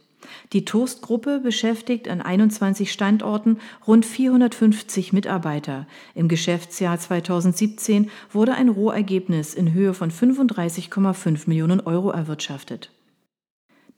Die 0.53 0.65
Toast-Gruppe 0.65 1.39
beschäftigt 1.39 2.07
an 2.07 2.21
21 2.21 2.91
Standorten 2.91 3.57
rund 3.87 4.05
450 4.05 5.13
Mitarbeiter. 5.13 5.87
Im 6.13 6.27
Geschäftsjahr 6.27 6.99
2017 6.99 8.09
wurde 8.31 8.53
ein 8.53 8.69
Rohergebnis 8.69 9.53
in 9.53 9.73
Höhe 9.73 9.93
von 9.93 10.11
35,5 10.11 11.47
Millionen 11.47 11.79
Euro 11.81 12.11
erwirtschaftet. 12.11 12.91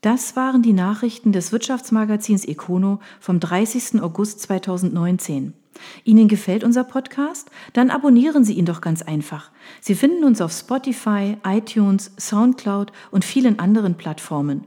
Das 0.00 0.36
waren 0.36 0.62
die 0.62 0.72
Nachrichten 0.72 1.32
des 1.32 1.50
Wirtschaftsmagazins 1.50 2.44
Econo 2.44 3.00
vom 3.18 3.40
30. 3.40 4.00
August 4.00 4.40
2019. 4.42 5.54
Ihnen 6.04 6.28
gefällt 6.28 6.64
unser 6.64 6.84
Podcast? 6.84 7.50
Dann 7.72 7.90
abonnieren 7.90 8.44
Sie 8.44 8.54
ihn 8.54 8.64
doch 8.64 8.80
ganz 8.80 9.02
einfach. 9.02 9.50
Sie 9.80 9.94
finden 9.94 10.24
uns 10.24 10.40
auf 10.40 10.52
Spotify, 10.52 11.36
iTunes, 11.44 12.12
SoundCloud 12.16 12.92
und 13.10 13.24
vielen 13.24 13.58
anderen 13.58 13.96
Plattformen. 13.96 14.66